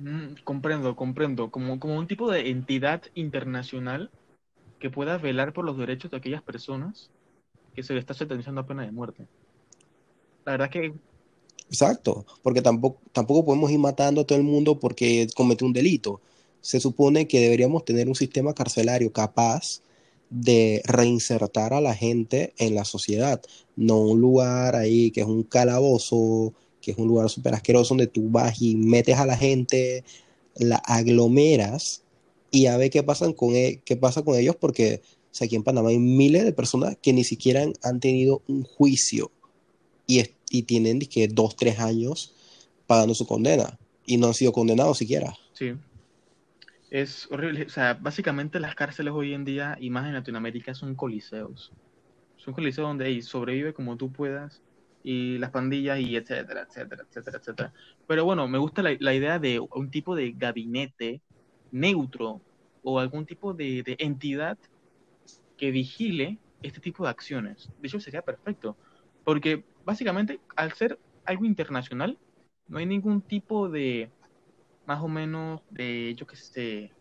Mm, 0.00 0.42
comprendo, 0.44 0.94
comprendo. 0.94 1.50
Como, 1.50 1.80
como 1.80 1.96
un 1.96 2.06
tipo 2.06 2.30
de 2.30 2.50
entidad 2.50 3.04
internacional 3.14 4.10
que 4.78 4.90
pueda 4.90 5.16
velar 5.16 5.54
por 5.54 5.64
los 5.64 5.78
derechos 5.78 6.10
de 6.10 6.18
aquellas 6.18 6.42
personas 6.42 7.08
que 7.74 7.82
se 7.82 7.94
le 7.94 8.00
está 8.00 8.12
sentenciando 8.12 8.60
a 8.60 8.66
pena 8.66 8.84
de 8.84 8.92
muerte. 8.92 9.26
La 10.44 10.52
verdad 10.52 10.68
que... 10.68 10.92
Exacto, 11.68 12.26
porque 12.42 12.60
tampoco, 12.60 13.00
tampoco 13.12 13.46
podemos 13.46 13.70
ir 13.70 13.78
matando 13.78 14.20
a 14.20 14.24
todo 14.24 14.36
el 14.36 14.44
mundo 14.44 14.78
porque 14.78 15.26
comete 15.34 15.64
un 15.64 15.72
delito. 15.72 16.20
Se 16.60 16.80
supone 16.80 17.26
que 17.26 17.40
deberíamos 17.40 17.86
tener 17.86 18.08
un 18.08 18.14
sistema 18.14 18.52
carcelario 18.52 19.10
capaz 19.10 19.80
de 20.28 20.82
reinsertar 20.84 21.72
a 21.72 21.80
la 21.80 21.94
gente 21.94 22.52
en 22.58 22.74
la 22.74 22.84
sociedad, 22.84 23.40
no 23.74 24.00
un 24.00 24.20
lugar 24.20 24.76
ahí 24.76 25.10
que 25.10 25.22
es 25.22 25.26
un 25.26 25.44
calabozo, 25.44 26.52
que 26.82 26.90
es 26.90 26.98
un 26.98 27.08
lugar 27.08 27.30
súper 27.30 27.54
asqueroso 27.54 27.94
donde 27.94 28.08
tú 28.08 28.28
vas 28.28 28.60
y 28.60 28.76
metes 28.76 29.16
a 29.16 29.24
la 29.24 29.36
gente, 29.36 30.04
la 30.56 30.76
aglomeras 30.76 32.02
y 32.50 32.66
a 32.66 32.76
ver 32.76 32.90
qué, 32.90 33.02
pasan 33.02 33.32
con 33.32 33.54
e, 33.54 33.80
qué 33.84 33.96
pasa 33.96 34.22
con 34.22 34.36
ellos, 34.36 34.56
porque 34.56 35.00
aquí 35.40 35.56
en 35.56 35.62
Panamá 35.62 35.88
hay 35.88 35.98
miles 35.98 36.44
de 36.44 36.52
personas 36.52 36.98
que 37.00 37.12
ni 37.12 37.24
siquiera 37.24 37.64
han, 37.82 38.00
tenido 38.00 38.42
un 38.48 38.64
juicio 38.64 39.30
y, 40.06 40.22
y 40.50 40.64
tienen 40.64 40.98
que 41.00 41.28
dos, 41.28 41.56
tres 41.56 41.78
años 41.78 42.34
pagando 42.86 43.14
su 43.14 43.26
condena 43.26 43.78
y 44.04 44.18
no 44.18 44.26
han 44.26 44.34
sido 44.34 44.52
condenados 44.52 44.98
siquiera. 44.98 45.32
Sí. 45.54 45.72
Es 46.90 47.26
horrible. 47.30 47.64
O 47.64 47.70
sea, 47.70 47.94
básicamente 47.94 48.60
las 48.60 48.74
cárceles 48.74 49.14
hoy 49.14 49.32
en 49.32 49.46
día, 49.46 49.78
y 49.80 49.88
más 49.88 50.06
en 50.06 50.12
Latinoamérica, 50.12 50.74
son 50.74 50.94
coliseos. 50.94 51.72
Son 52.36 52.52
coliseos 52.52 52.86
donde 52.86 53.22
sobrevive 53.22 53.72
como 53.72 53.96
tú 53.96 54.12
puedas 54.12 54.60
y 55.02 55.38
las 55.38 55.50
pandillas 55.50 55.98
y 55.98 56.16
etcétera, 56.16 56.66
etcétera, 56.68 57.04
etcétera, 57.08 57.38
etcétera. 57.38 57.72
Pero 58.06 58.24
bueno, 58.24 58.46
me 58.48 58.58
gusta 58.58 58.82
la, 58.82 58.96
la 59.00 59.14
idea 59.14 59.38
de 59.38 59.60
un 59.60 59.90
tipo 59.90 60.14
de 60.14 60.32
gabinete 60.32 61.20
neutro 61.72 62.40
o 62.82 62.98
algún 62.98 63.26
tipo 63.26 63.54
de, 63.54 63.96
entidad 63.98 64.58
que 65.56 65.70
vigile 65.70 66.38
este 66.62 66.80
tipo 66.80 67.04
de 67.04 67.10
acciones. 67.10 67.70
De 67.80 67.88
hecho, 67.88 68.00
sería 68.00 68.22
perfecto, 68.22 68.76
porque 69.24 69.64
básicamente 69.84 70.40
al 70.56 70.72
ser 70.72 70.98
algo 71.24 71.44
internacional, 71.44 72.18
no 72.68 72.78
hay 72.78 72.86
ningún 72.86 73.22
tipo 73.22 73.68
de, 73.68 74.10
más 74.86 75.02
o 75.02 75.08
menos, 75.08 75.60
de, 75.70 76.14
yo 76.16 76.26
que 76.26 76.36
sé, 76.36 76.92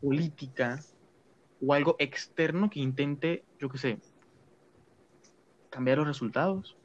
política 0.00 0.80
o 1.64 1.74
algo 1.74 1.96
externo 1.98 2.70
que 2.70 2.80
intente, 2.80 3.44
yo 3.58 3.68
que 3.68 3.78
sé, 3.78 3.98
cambiar 5.70 5.98
los 5.98 6.06
resultados 6.06 6.76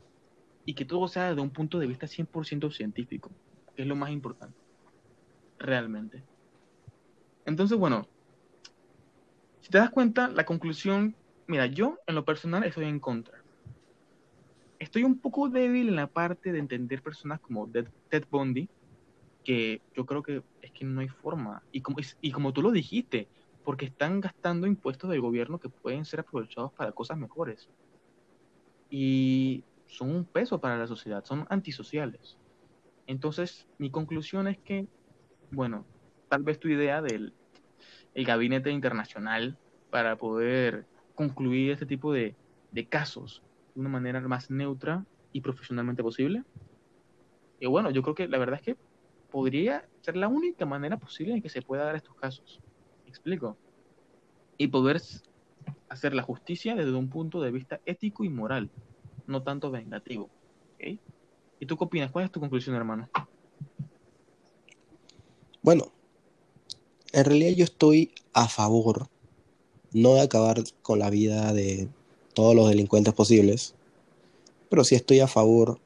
y 0.68 0.74
que 0.74 0.84
todo 0.84 1.08
sea 1.08 1.34
de 1.34 1.42
un 1.42 1.50
punto 1.50 1.80
de 1.80 1.88
vista 1.88 2.08
100% 2.08 2.70
científico, 2.72 3.32
que 3.74 3.84
es 3.84 3.88
lo 3.88 3.96
más 3.96 4.12
importante, 4.12 4.58
realmente. 5.58 6.22
Entonces, 7.46 7.78
bueno, 7.78 8.06
si 9.62 9.70
te 9.70 9.78
das 9.78 9.90
cuenta, 9.90 10.28
la 10.28 10.46
conclusión, 10.46 11.16
mira, 11.48 11.68
yo 11.68 11.98
en 12.06 12.16
lo 12.16 12.26
personal 12.26 12.66
estoy 12.66 12.84
en 12.84 13.00
contra. 13.00 13.42
estoy 14.78 15.06
un 15.06 15.20
poco 15.20 15.48
débil 15.48 15.88
en 15.88 15.96
la 15.96 16.08
parte 16.08 16.52
de 16.52 16.60
entender 16.60 17.02
personas 17.02 17.40
como 17.40 17.70
Ted, 17.70 18.26
Bundy, 18.30 18.68
que 19.46 19.82
yo 19.96 20.06
creo 20.06 20.22
que 20.22 20.44
es 20.62 20.72
que 20.72 20.84
no 20.84 21.00
hay 21.00 21.08
forma. 21.08 21.64
Y 21.72 21.80
como, 21.80 22.00
y 22.20 22.32
como 22.34 22.52
tú 22.52 22.62
lo 22.62 22.72
dijiste, 22.72 23.30
porque 23.64 23.86
están 23.86 24.20
gastando 24.20 24.68
impuestos 24.68 25.10
del 25.10 25.22
gobierno 25.22 25.60
que 25.60 25.70
pueden 25.70 26.04
ser 26.04 26.20
aprovechados 26.20 26.74
para 26.74 26.92
cosas 26.92 27.18
mejores. 27.18 27.70
Y 28.90 29.64
son 29.88 30.12
un 30.12 30.26
peso 30.26 30.60
para 30.60 30.78
la 30.78 30.88
sociedad, 30.88 31.24
son 31.26 31.46
antisociales. 31.50 32.38
Entonces, 33.08 33.68
mi 33.78 33.90
conclusión 33.90 34.48
es 34.48 34.58
que, 34.60 34.88
bueno, 35.52 35.86
tal 36.30 36.44
vez 36.44 36.60
tu 36.60 36.68
idea 36.68 37.02
del 37.02 37.34
el 38.14 38.26
gabinete 38.26 38.72
internacional 38.72 39.58
para 39.92 40.16
poder 40.18 40.88
concluir 41.14 41.72
este 41.72 41.86
tipo 41.86 42.12
de, 42.12 42.36
de 42.72 42.88
casos 42.88 43.44
de 43.76 43.82
una 43.82 43.90
manera 43.90 44.20
más 44.22 44.50
neutra 44.50 45.06
y 45.32 45.42
profesionalmente 45.42 46.02
posible. 46.02 46.44
Y 47.60 47.68
bueno, 47.68 47.92
yo 47.92 48.02
creo 48.02 48.16
que 48.16 48.28
la 48.28 48.38
verdad 48.38 48.60
es 48.60 48.66
que 48.66 48.78
podría 49.30 49.88
ser 50.02 50.18
la 50.18 50.28
única 50.28 50.66
manera 50.66 50.98
posible 50.98 51.34
en 51.34 51.42
que 51.42 51.50
se 51.50 51.62
pueda 51.62 51.86
dar 51.86 51.96
estos 51.96 52.16
casos. 52.16 52.60
¿Me 53.04 53.10
explico? 53.10 53.58
Y 54.58 54.68
poder 54.68 55.00
hacer 55.90 56.14
la 56.14 56.24
justicia 56.24 56.76
desde 56.76 56.94
un 56.94 57.10
punto 57.10 57.42
de 57.42 57.52
vista 57.52 57.82
ético 57.86 58.24
y 58.24 58.30
moral, 58.30 58.72
no 59.28 59.44
tanto 59.44 59.70
vengativo. 59.70 60.30
¿Y 61.60 61.66
tú 61.66 61.78
qué 61.78 61.84
opinas? 61.84 62.12
¿Cuál 62.12 62.26
es 62.26 62.32
tu 62.32 62.40
conclusión, 62.40 62.76
hermano? 62.76 63.10
Bueno, 65.62 65.92
en 67.12 67.26
realidad 67.26 67.52
yo 67.56 67.64
estoy 67.64 68.12
a 68.34 68.48
favor, 68.48 69.08
no 69.92 70.14
de 70.14 70.22
acabar 70.22 70.64
con 70.82 71.00
la 71.00 71.10
vida 71.10 71.52
de 71.54 71.90
todos 72.34 72.56
los 72.56 72.70
delincuentes 72.70 73.14
posibles, 73.14 73.74
pero 74.70 74.84
sí 74.84 74.96
estoy 74.96 75.20
a 75.20 75.28
favor 75.28 75.80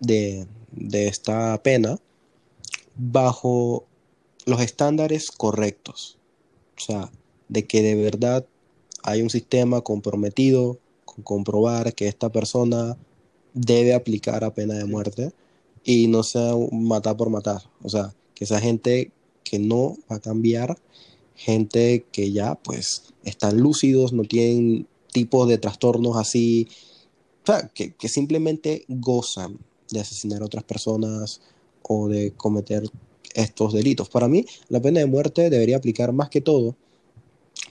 de, 0.00 0.46
esta 0.92 1.62
pena 1.62 1.98
bajo 2.96 3.84
los 4.46 4.60
estándares 4.60 5.30
correctos. 5.30 6.18
O 6.78 6.80
sea, 6.80 7.10
de 7.48 7.66
que 7.66 7.82
de 7.82 7.94
verdad 7.94 8.46
hay 9.02 9.22
un 9.22 9.30
sistema 9.30 9.82
comprometido 9.82 10.78
comprobar 11.24 11.94
que 11.94 12.08
esta 12.08 12.30
persona 12.30 12.96
debe 13.54 13.94
aplicar 13.94 14.44
a 14.44 14.54
pena 14.54 14.74
de 14.74 14.84
muerte 14.84 15.32
y 15.84 16.08
no 16.08 16.22
sea 16.22 16.54
matar 16.72 17.16
por 17.16 17.30
matar. 17.30 17.62
O 17.82 17.88
sea, 17.88 18.14
que 18.34 18.44
esa 18.44 18.60
gente 18.60 19.12
que 19.44 19.58
no 19.58 19.96
va 20.10 20.16
a 20.16 20.20
cambiar, 20.20 20.78
gente 21.34 22.04
que 22.12 22.32
ya 22.32 22.56
pues 22.56 23.14
están 23.24 23.58
lúcidos, 23.60 24.12
no 24.12 24.24
tienen 24.24 24.86
tipos 25.12 25.48
de 25.48 25.58
trastornos 25.58 26.16
así, 26.16 26.68
o 27.42 27.46
sea, 27.46 27.68
que, 27.68 28.08
simplemente 28.08 28.84
gozan 28.88 29.58
de 29.90 30.00
asesinar 30.00 30.42
a 30.42 30.46
otras 30.46 30.64
personas 30.64 31.40
o 31.82 32.08
de 32.08 32.32
cometer 32.32 32.82
estos 33.34 33.72
delitos. 33.72 34.08
Para 34.08 34.26
mí, 34.26 34.44
la 34.68 34.80
pena 34.82 35.00
de 35.00 35.06
muerte 35.06 35.48
debería 35.48 35.76
aplicar 35.76 36.12
más 36.12 36.28
que 36.28 36.40
todo 36.40 36.74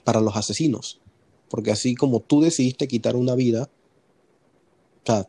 para 0.02 0.20
los 0.20 0.34
asesinos, 0.34 0.98
porque 1.48 1.70
así 1.70 1.94
como 1.94 2.20
tú 2.20 2.40
decidiste 2.40 2.88
quitar 2.88 3.16
una 3.16 3.34
vida, 3.34 3.70
o 5.02 5.06
sea, 5.06 5.26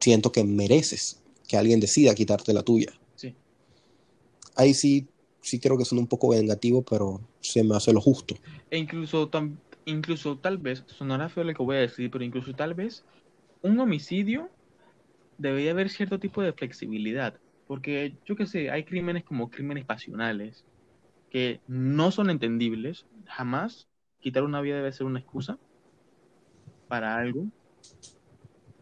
siento 0.00 0.32
que 0.32 0.44
mereces 0.44 1.22
que 1.48 1.56
alguien 1.56 1.80
decida 1.80 2.14
quitarte 2.14 2.52
la 2.52 2.62
tuya. 2.62 2.92
Sí. 3.14 3.34
Ahí 4.56 4.74
sí, 4.74 5.08
sí 5.40 5.58
creo 5.58 5.76
que 5.76 5.84
son 5.84 5.98
un 5.98 6.06
poco 6.06 6.28
vengativo, 6.28 6.82
pero 6.82 7.20
se 7.40 7.64
me 7.64 7.76
hace 7.76 7.92
lo 7.92 8.00
justo. 8.00 8.36
E 8.70 8.78
incluso 8.78 9.28
también 9.28 9.58
incluso 9.84 10.38
tal 10.38 10.58
vez, 10.58 10.84
sonará 10.86 11.28
feo 11.28 11.44
lo 11.44 11.54
que 11.54 11.62
voy 11.62 11.76
a 11.76 11.80
decir, 11.80 12.10
pero 12.10 12.24
incluso 12.24 12.54
tal 12.54 12.74
vez 12.74 13.04
un 13.62 13.78
homicidio 13.78 14.48
debería 15.38 15.72
haber 15.72 15.90
cierto 15.90 16.18
tipo 16.18 16.42
de 16.42 16.52
flexibilidad. 16.52 17.34
Porque 17.66 18.14
yo 18.26 18.36
qué 18.36 18.46
sé, 18.46 18.70
hay 18.70 18.84
crímenes 18.84 19.24
como 19.24 19.50
crímenes 19.50 19.84
pasionales 19.84 20.64
que 21.30 21.60
no 21.66 22.10
son 22.10 22.30
entendibles. 22.30 23.06
Jamás 23.26 23.86
quitar 24.20 24.44
una 24.44 24.60
vida 24.60 24.76
debe 24.76 24.92
ser 24.92 25.06
una 25.06 25.18
excusa 25.18 25.58
para 26.88 27.16
algo. 27.16 27.46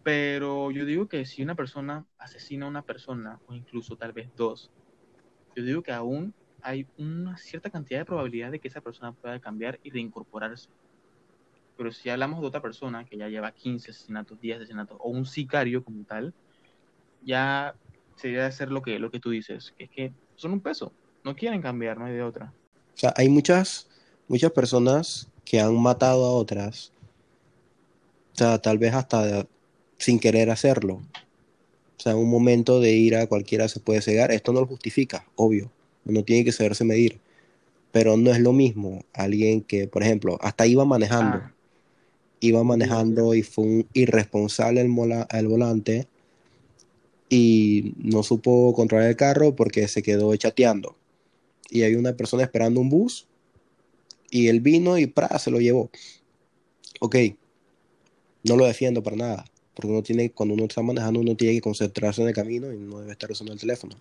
Pero 0.03 0.71
yo 0.71 0.85
digo 0.85 1.09
que 1.09 1.25
si 1.27 1.43
una 1.43 1.55
persona 1.55 2.07
asesina 2.19 2.67
a 2.67 2.69
una 2.69 2.83
persona, 2.83 3.39
o 3.47 3.55
incluso 3.55 3.97
tal 3.97 4.13
vez 4.13 4.31
dos, 4.37 4.71
yo 5.55 5.63
digo 5.63 5.83
que 5.83 5.93
aún 5.93 6.35
hay 6.63 6.87
una 6.97 7.37
cierta 7.37 7.71
cantidad 7.71 8.01
de 8.01 8.05
probabilidad 8.05 8.51
de 8.51 8.59
que 8.59 8.69
esa 8.69 8.81
persona 8.81 9.13
pueda 9.13 9.39
cambiar 9.41 9.79
y 9.83 9.91
reincorporarse. 9.91 10.69
Pero 11.77 11.93
si 11.93 12.11
hablamos 12.11 12.41
de 12.41 12.47
otra 12.47 12.61
persona 12.61 13.05
que 13.05 13.17
ya 13.17 13.29
lleva 13.29 13.53
15 13.53 13.91
asesinatos, 13.91 14.41
10 14.41 14.59
asesinatos, 14.59 14.99
o 15.01 15.11
un 15.11 15.27
sicario 15.27 15.85
como 15.85 16.05
tal, 16.05 16.35
ya 17.23 17.75
sería 18.17 18.47
hacer 18.47 18.71
lo 18.71 18.83
que, 18.83 18.99
lo 18.99 19.11
que 19.11 19.21
tú 19.21 19.31
dices, 19.31 19.75
que 19.77 19.85
es 19.85 19.91
que 19.91 20.13
son 20.35 20.53
un 20.53 20.61
peso, 20.61 20.93
no 21.25 21.37
quieren 21.37 21.63
cambiar, 21.63 21.99
no 21.99 22.07
hay 22.07 22.15
de 22.15 22.23
otra. 22.23 22.53
O 22.95 22.99
sea, 22.99 23.15
hay 23.17 23.29
muchas, 23.29 23.89
muchas 24.29 24.53
personas 24.53 25.29
que 25.45 25.61
han 25.61 25.77
matado 25.81 26.25
a 26.25 26.33
otras, 26.33 26.93
o 28.35 28.39
sea, 28.39 28.59
tal 28.59 28.79
vez 28.79 28.95
hasta 28.95 29.47
sin 29.99 30.21
querer 30.21 30.51
hacerlo. 30.51 30.95
O 31.97 32.01
sea, 32.01 32.13
en 32.13 32.19
un 32.19 32.31
momento 32.31 32.79
de 32.81 32.93
ira 32.93 33.27
cualquiera 33.27 33.67
se 33.69 33.81
puede 33.81 34.01
cegar. 34.01 34.31
Esto 34.31 34.53
no 34.53 34.61
lo 34.61 34.67
justifica, 34.67 35.27
obvio. 35.35 35.73
Uno 36.05 36.23
tiene 36.23 36.45
que 36.45 36.53
saberse 36.53 36.85
medir. 36.85 37.19
Pero 37.91 38.17
no 38.17 38.31
es 38.31 38.39
lo 38.39 38.53
mismo 38.53 39.05
alguien 39.13 39.63
que, 39.63 39.89
por 39.89 40.05
ejemplo, 40.05 40.39
hasta 40.41 40.67
iba 40.67 40.85
manejando. 40.85 41.39
Ah 41.39 41.55
iba 42.41 42.63
manejando 42.65 43.35
y 43.35 43.43
fue 43.43 43.65
un 43.65 43.89
irresponsable 43.93 44.81
el, 44.81 45.49
volante 45.49 46.07
y 47.29 47.95
no 47.99 48.23
supo 48.23 48.73
controlar 48.75 49.09
el 49.09 49.17
carro 49.17 49.55
porque 49.55 49.89
se 49.89 50.03
quedó 50.03 50.35
chateando. 50.37 50.97
Y 51.71 51.83
hay 51.83 51.95
una 51.95 52.15
persona 52.15 52.43
esperando 52.43 52.81
un 52.81 52.89
bus 52.89 53.27
y 54.31 54.49
él 54.49 54.61
vino 54.61 54.99
y 54.99 55.07
¡pra! 55.07 55.39
se 55.39 55.51
lo 55.51 55.61
llevó. 55.61 55.91
Ok, 57.01 57.17
no 58.45 58.57
lo 58.57 58.67
defiendo 58.67 59.03
para 59.03 59.17
nada, 59.17 59.45
porque 59.75 59.91
uno 59.91 60.03
tiene, 60.03 60.31
cuando 60.31 60.55
uno 60.55 60.65
está 60.65 60.83
manejando 60.83 61.21
uno 61.21 61.37
tiene 61.37 61.55
que 61.55 61.61
concentrarse 61.61 62.23
en 62.23 62.29
el 62.29 62.35
camino 62.35 62.73
y 62.73 62.79
no 62.79 63.01
debe 63.01 63.13
estar 63.13 63.31
usando 63.31 63.53
el 63.53 63.61
teléfono. 63.61 63.97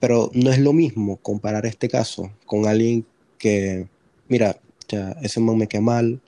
Pero 0.00 0.30
no 0.34 0.50
es 0.50 0.58
lo 0.58 0.72
mismo 0.72 1.16
comparar 1.16 1.66
este 1.66 1.88
caso 1.88 2.30
con 2.44 2.66
alguien 2.66 3.04
que, 3.38 3.86
mira, 4.28 4.60
ese 5.22 5.40
man 5.40 5.58
me 5.58 5.68
queda 5.68 5.80
mal, 5.80 6.20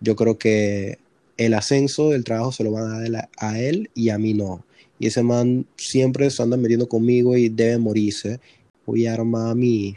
yo 0.00 0.14
creo 0.16 0.38
que 0.38 0.98
el 1.36 1.54
ascenso 1.54 2.10
del 2.10 2.24
trabajo 2.24 2.52
se 2.52 2.64
lo 2.64 2.72
van 2.72 2.92
a 2.92 3.00
dar 3.00 3.28
a 3.38 3.58
él 3.58 3.90
y 3.94 4.10
a 4.10 4.18
mí 4.18 4.34
no. 4.34 4.64
Y 4.98 5.06
ese 5.06 5.22
man 5.22 5.66
siempre 5.76 6.30
se 6.30 6.42
anda 6.42 6.56
metiendo 6.56 6.88
conmigo 6.88 7.36
y 7.36 7.48
debe 7.48 7.78
morirse. 7.78 8.40
Voy 8.86 9.06
a 9.06 9.14
armar 9.14 9.56
mi, 9.56 9.96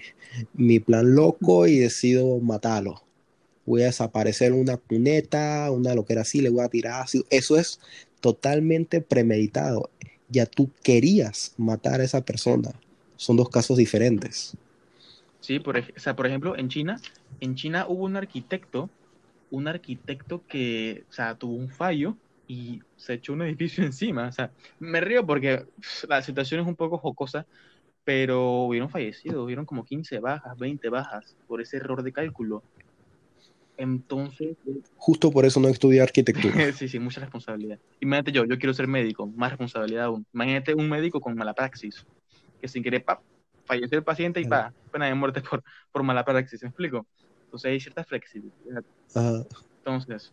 mi 0.54 0.80
plan 0.80 1.15
loco 1.15 1.67
y 1.67 1.80
decido 1.80 2.39
matarlo. 2.39 3.04
Voy 3.65 3.82
a 3.82 3.86
desaparecer 3.86 4.54
una 4.54 4.78
cuneta, 4.78 5.69
una 5.71 5.93
loquera 5.93 6.21
así, 6.21 6.41
le 6.41 6.50
voy 6.50 6.63
a 6.63 6.69
tirar 6.69 7.02
así. 7.02 7.23
Eso 7.30 7.58
es 7.58 7.80
totalmente 8.21 9.02
premeditado. 9.02 9.89
Ya 10.30 10.45
tú 10.45 10.69
querías 10.84 11.54
matar 11.58 12.02
a 12.02 12.04
esa 12.04 12.21
persona. 12.21 12.71
Son 13.17 13.36
dos 13.36 13.50
casos 13.50 13.78
diferentes. 13.78 14.56
Sí, 15.41 15.60
por, 15.60 15.82
por 16.15 16.28
ejemplo, 16.28 16.58
en 16.58 16.69
China, 16.69 17.00
en 17.39 17.56
China 17.56 17.86
hubo 17.88 18.06
un 18.06 18.15
arquitecto 18.15 18.89
un 19.52 19.67
arquitecto 19.67 20.43
que, 20.47 21.04
o 21.10 21.13
sea, 21.13 21.36
tuvo 21.36 21.56
un 21.56 21.69
fallo 21.69 22.17
y 22.47 22.82
se 22.95 23.13
echó 23.15 23.34
un 23.34 23.41
edificio 23.43 23.84
encima. 23.86 24.28
O 24.28 24.32
sea, 24.32 24.52
me 24.80 25.02
río 25.02 25.26
porque 25.26 25.65
la 26.08 26.21
situación 26.21 26.62
es 26.62 26.67
un 26.67 26.76
poco 26.76 26.97
jocosa, 26.97 27.45
pero 28.08 28.62
hubieron 28.62 28.89
fallecido, 28.89 29.43
hubieron 29.43 29.65
como 29.65 29.84
15 29.84 30.20
bajas, 30.20 30.58
20 30.58 30.88
bajas 30.88 31.36
por 31.46 31.62
ese 31.62 31.76
error 31.76 32.04
de 32.04 32.13
cálculo. 32.13 32.63
Entonces. 33.76 34.56
Justo 34.96 35.30
por 35.30 35.43
eso 35.43 35.60
no 35.60 35.67
estudié 35.67 36.02
arquitectura. 36.02 36.53
sí, 36.72 36.88
sí, 36.88 36.99
mucha 36.99 37.20
responsabilidad. 37.20 37.80
Imagínate 37.99 38.32
yo, 38.32 38.45
yo 38.45 38.58
quiero 38.58 38.74
ser 38.74 38.88
médico, 38.88 39.28
más 39.28 39.49
responsabilidad 39.49 40.05
aún. 40.05 40.26
Imagínate 40.34 40.74
un 40.74 40.88
médico 40.88 41.20
con 41.20 41.36
mala 41.36 41.53
praxis, 41.53 42.05
que 42.62 42.70
sin 42.70 42.82
querer, 42.82 43.03
pa, 43.03 43.20
falleció 43.66 43.97
el 43.97 44.05
paciente 44.05 44.39
y 44.39 44.45
pa, 44.45 44.72
pena 44.89 45.08
de 45.08 45.14
muerte 45.14 45.41
por, 45.41 45.62
por 45.91 46.01
mala 46.01 46.24
praxis, 46.24 46.64
¿me 46.64 46.70
explico? 46.70 47.05
Entonces 47.43 47.70
hay 47.70 47.80
cierta 47.82 48.05
flexibilidad. 48.05 48.86
Entonces, 49.80 50.32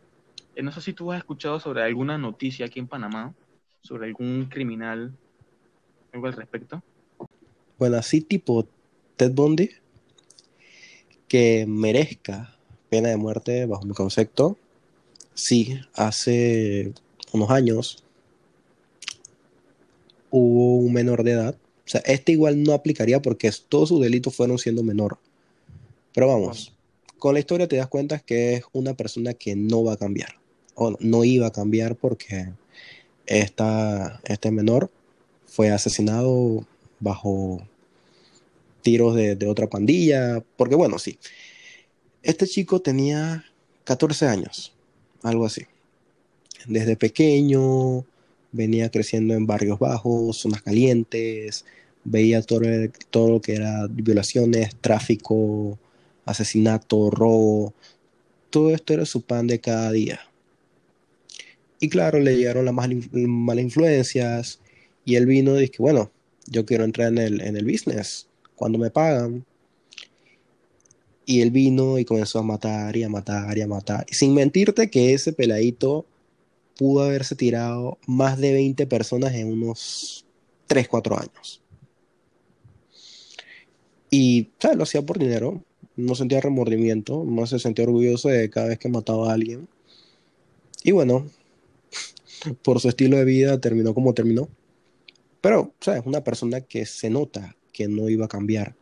eh, 0.54 0.62
no 0.62 0.70
sé 0.70 0.80
si 0.80 0.92
tú 0.92 1.10
has 1.10 1.18
escuchado 1.18 1.58
sobre 1.58 1.82
alguna 1.82 2.18
noticia 2.18 2.66
aquí 2.66 2.78
en 2.78 2.86
Panamá, 2.86 3.34
sobre 3.80 4.06
algún 4.06 4.44
criminal, 4.44 5.12
algo 6.12 6.28
al 6.28 6.34
respecto. 6.34 6.80
Bueno, 7.84 7.98
así 7.98 8.22
tipo 8.22 8.66
Ted 9.18 9.32
Bundy, 9.32 9.68
que 11.28 11.66
merezca 11.68 12.56
pena 12.88 13.10
de 13.10 13.18
muerte 13.18 13.66
bajo 13.66 13.84
mi 13.84 13.92
concepto. 13.92 14.56
Sí, 15.34 15.78
hace 15.92 16.94
unos 17.32 17.50
años 17.50 18.02
hubo 20.30 20.78
un 20.78 20.94
menor 20.94 21.24
de 21.24 21.32
edad. 21.32 21.56
O 21.84 21.88
sea, 21.90 22.00
este 22.06 22.32
igual 22.32 22.62
no 22.62 22.72
aplicaría 22.72 23.20
porque 23.20 23.52
todos 23.68 23.90
sus 23.90 24.00
delitos 24.00 24.34
fueron 24.34 24.58
siendo 24.58 24.82
menor. 24.82 25.18
Pero 26.14 26.28
vamos, 26.28 26.72
con 27.18 27.34
la 27.34 27.40
historia 27.40 27.68
te 27.68 27.76
das 27.76 27.88
cuenta 27.88 28.18
que 28.18 28.54
es 28.54 28.64
una 28.72 28.94
persona 28.94 29.34
que 29.34 29.56
no 29.56 29.84
va 29.84 29.92
a 29.92 29.98
cambiar. 29.98 30.38
o 30.74 30.96
no 31.00 31.22
iba 31.22 31.48
a 31.48 31.52
cambiar 31.52 31.96
porque 31.96 32.50
esta, 33.26 34.22
este 34.24 34.50
menor 34.50 34.90
fue 35.44 35.70
asesinado 35.70 36.66
bajo 36.98 37.60
tiros 38.84 39.16
de, 39.16 39.36
otra 39.48 39.68
pandilla, 39.68 40.44
porque 40.56 40.76
bueno, 40.76 41.00
sí, 41.00 41.18
este 42.22 42.46
chico 42.46 42.80
tenía 42.80 43.44
14 43.82 44.26
años, 44.28 44.72
algo 45.22 45.46
así. 45.46 45.62
Desde 46.66 46.96
pequeño 46.96 48.04
venía 48.52 48.90
creciendo 48.90 49.34
en 49.34 49.46
barrios 49.46 49.80
bajos, 49.80 50.38
zonas 50.38 50.62
calientes, 50.62 51.64
veía 52.04 52.42
todo, 52.42 52.60
todo 53.10 53.30
lo 53.30 53.40
que 53.40 53.54
era 53.56 53.88
violaciones, 53.90 54.76
tráfico, 54.80 55.78
asesinato, 56.24 57.10
robo, 57.10 57.74
todo 58.50 58.72
esto 58.74 58.92
era 58.94 59.04
su 59.06 59.22
pan 59.22 59.46
de 59.46 59.60
cada 59.60 59.90
día. 59.90 60.20
Y 61.80 61.88
claro, 61.88 62.20
le 62.20 62.36
llegaron 62.36 62.66
las 62.66 62.74
malas 62.74 63.64
influencias 63.64 64.60
y 65.04 65.16
él 65.16 65.26
vino 65.26 65.56
y 65.56 65.62
dice, 65.62 65.76
bueno, 65.78 66.10
yo 66.46 66.64
quiero 66.64 66.84
entrar 66.84 67.08
en 67.08 67.18
el, 67.18 67.40
en 67.40 67.56
el 67.56 67.64
business, 67.64 68.28
cuando 68.56 68.78
me 68.78 68.90
pagan. 68.90 69.44
Y 71.26 71.40
él 71.40 71.50
vino 71.50 71.98
y 71.98 72.04
comenzó 72.04 72.38
a 72.38 72.42
matar 72.42 72.96
y 72.96 73.02
a 73.02 73.08
matar 73.08 73.56
y 73.56 73.62
a 73.62 73.66
matar. 73.66 74.06
Sin 74.10 74.34
mentirte 74.34 74.90
que 74.90 75.14
ese 75.14 75.32
peladito 75.32 76.04
pudo 76.76 77.04
haberse 77.04 77.34
tirado 77.34 77.98
más 78.06 78.38
de 78.38 78.52
20 78.52 78.86
personas 78.86 79.32
en 79.34 79.52
unos 79.52 80.26
3, 80.66 80.88
4 80.88 81.18
años. 81.18 81.62
Y 84.10 84.50
¿sabes? 84.60 84.76
lo 84.76 84.84
hacía 84.84 85.02
por 85.02 85.18
dinero, 85.18 85.62
no 85.96 86.14
sentía 86.14 86.40
remordimiento, 86.40 87.24
no 87.26 87.46
se 87.46 87.58
sentía 87.58 87.84
orgulloso 87.84 88.28
de 88.28 88.50
cada 88.50 88.68
vez 88.68 88.78
que 88.78 88.88
mataba 88.88 89.30
a 89.30 89.34
alguien. 89.34 89.68
Y 90.82 90.92
bueno, 90.92 91.26
por 92.62 92.80
su 92.80 92.88
estilo 92.88 93.16
de 93.16 93.24
vida 93.24 93.60
terminó 93.60 93.94
como 93.94 94.14
terminó. 94.14 94.48
Pero, 95.40 95.72
¿sabes? 95.80 96.02
Una 96.04 96.22
persona 96.22 96.60
que 96.60 96.86
se 96.86 97.10
nota 97.10 97.56
que 97.74 97.88
no 97.88 98.08
iba 98.08 98.24
a 98.24 98.28
cambiar. 98.28 98.74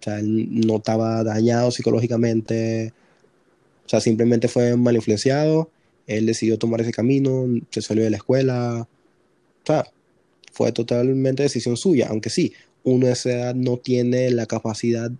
O 0.00 0.04
sea, 0.04 0.20
él 0.20 0.48
no 0.50 0.76
estaba 0.76 1.24
dañado 1.24 1.72
psicológicamente. 1.72 2.92
O 3.84 3.88
sea, 3.88 4.00
simplemente 4.00 4.46
fue 4.46 4.76
mal 4.76 4.94
influenciado. 4.94 5.70
Él 6.06 6.26
decidió 6.26 6.58
tomar 6.58 6.80
ese 6.82 6.92
camino, 6.92 7.46
se 7.70 7.82
salió 7.82 8.04
de 8.04 8.10
la 8.10 8.18
escuela. 8.18 8.82
O 9.62 9.66
sea, 9.66 9.86
fue 10.52 10.70
totalmente 10.70 11.42
decisión 11.42 11.76
suya. 11.76 12.08
Aunque 12.10 12.30
sí, 12.30 12.52
uno 12.84 13.06
de 13.06 13.12
esa 13.12 13.30
edad 13.30 13.54
no 13.54 13.78
tiene 13.78 14.30
la 14.30 14.46
capacidad 14.46 15.10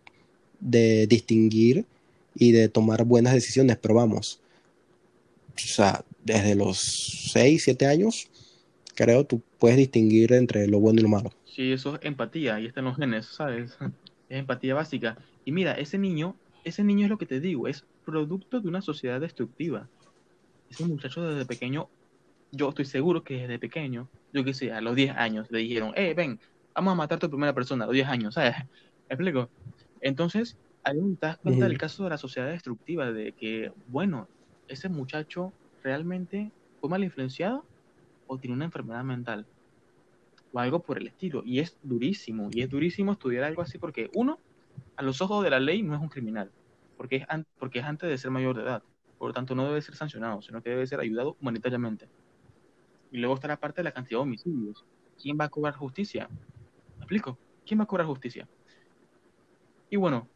de 0.61 1.07
distinguir 1.07 1.87
y 2.35 2.53
de 2.53 2.69
tomar 2.69 3.05
buenas 3.05 3.35
decisiones, 3.35 3.79
pero 3.81 3.95
vamos. 3.95 4.41
O 5.55 5.59
sea, 5.59 6.05
desde 6.25 6.55
los 6.55 7.31
6, 7.33 7.63
7 7.65 7.87
años, 7.87 8.29
creo, 8.95 9.25
tú 9.25 9.43
puedes 9.59 9.77
distinguir 9.77 10.33
entre 10.33 10.67
lo 10.67 10.81
bueno 10.81 11.01
y 11.01 11.03
lo 11.03 11.09
malo. 11.09 11.31
Sí, 11.45 11.73
eso 11.73 11.97
es 11.97 12.01
empatía, 12.03 12.61
y 12.61 12.67
está 12.67 12.81
en 12.81 12.87
los 12.87 12.97
genes, 12.97 13.27
¿sabes? 13.27 13.77
Es 14.29 14.39
empatía 14.39 14.75
básica. 14.75 15.19
Y 15.45 15.53
mira, 15.53 15.73
ese 15.75 15.99
niño, 15.99 16.37
ese 16.65 16.83
niño 16.85 17.05
es 17.05 17.11
lo 17.11 17.19
que 17.19 17.27
te 17.27 17.39
digo, 17.39 17.69
es 17.69 17.85
producto 18.07 18.61
de 18.61 18.69
una 18.69 18.81
sociedad 18.81 19.21
destructiva. 19.21 19.91
Ese 20.71 20.87
muchacho 20.87 21.23
desde 21.23 21.45
pequeño, 21.45 21.91
yo 22.51 22.71
estoy 22.71 22.87
seguro 22.87 23.23
que 23.23 23.43
desde 23.43 23.59
pequeño, 23.59 24.09
yo 24.33 24.43
qué 24.43 24.55
sé, 24.55 24.73
a 24.73 24.81
los 24.81 24.97
10 24.97 25.15
años 25.17 25.49
le 25.51 25.59
dijeron, 25.59 25.93
eh, 25.97 26.15
ven, 26.15 26.41
vamos 26.75 26.93
a 26.93 26.95
matar 26.95 27.17
a 27.17 27.21
tu 27.21 27.29
primera 27.29 27.53
persona 27.53 27.85
a 27.85 27.87
los 27.87 27.95
10 27.95 28.09
años, 28.09 28.33
¿sabes? 28.33 28.55
¿Me 29.11 29.17
explico? 29.17 29.51
Entonces, 30.01 30.57
ahí 30.83 30.97
te 31.21 31.27
das 31.27 31.37
cuenta 31.37 31.69
del 31.69 31.77
caso 31.77 32.05
de 32.05 32.11
la 32.11 32.17
sociedad 32.17 32.49
destructiva, 32.49 33.13
de 33.13 33.33
que, 33.33 33.71
bueno, 33.89 34.29
ese 34.67 34.89
muchacho 34.89 35.53
realmente 35.83 36.51
fue 36.81 36.89
mal 36.89 37.05
influenciado 37.05 37.67
o 38.33 38.39
tiene 38.39 38.55
una 38.55 38.65
enfermedad 38.65 39.05
mental 39.05 39.47
o 40.53 40.59
algo 40.59 40.81
por 40.81 40.99
el 40.99 41.07
estilo. 41.07 41.43
Y 41.45 41.61
es 41.61 41.77
durísimo, 41.83 42.49
y 42.53 42.63
es 42.63 42.71
durísimo 42.71 43.13
estudiar 43.13 43.45
algo 43.45 43.63
así 43.63 43.79
porque 43.79 44.11
uno, 44.15 44.39
a 44.97 45.03
los 45.03 45.21
ojos 45.21 45.45
de 45.45 45.51
la 45.51 45.61
ley, 45.61 45.83
no 45.83 45.95
es 45.95 46.01
un 46.01 46.09
criminal, 46.09 46.51
porque 46.97 47.17
es, 47.17 47.27
porque 47.59 47.81
es 47.81 47.85
antes 47.85 48.09
de 48.09 48.19
ser 48.19 48.31
mayor 48.31 48.57
de 48.57 48.63
edad. 48.63 48.83
Por 49.19 49.29
lo 49.29 49.35
tanto, 49.35 49.55
no 49.55 49.67
debe 49.67 49.81
ser 49.83 49.95
sancionado, 49.95 50.43
sino 50.43 50.63
que 50.63 50.71
debe 50.71 50.87
ser 50.87 51.01
ayudado 51.01 51.37
humanitariamente. 51.41 52.09
Y 53.11 53.19
luego 53.19 53.35
está 53.35 53.49
la 53.49 53.59
parte 53.59 53.81
de 53.81 53.85
la 53.85 53.93
cantidad 53.93 54.19
de 54.19 54.23
homicidios. 54.23 54.85
¿Quién 55.21 55.39
va 55.39 55.45
a 55.45 55.49
cobrar 55.49 55.75
justicia? 55.75 56.29
¿Me 56.97 57.05
explico? 57.05 57.39
¿Quién 57.65 57.79
va 57.79 57.85
a 57.85 57.87
cobrar 57.87 58.07
justicia? 58.07 58.49
Y 59.91 59.97
bueno, 59.97 60.27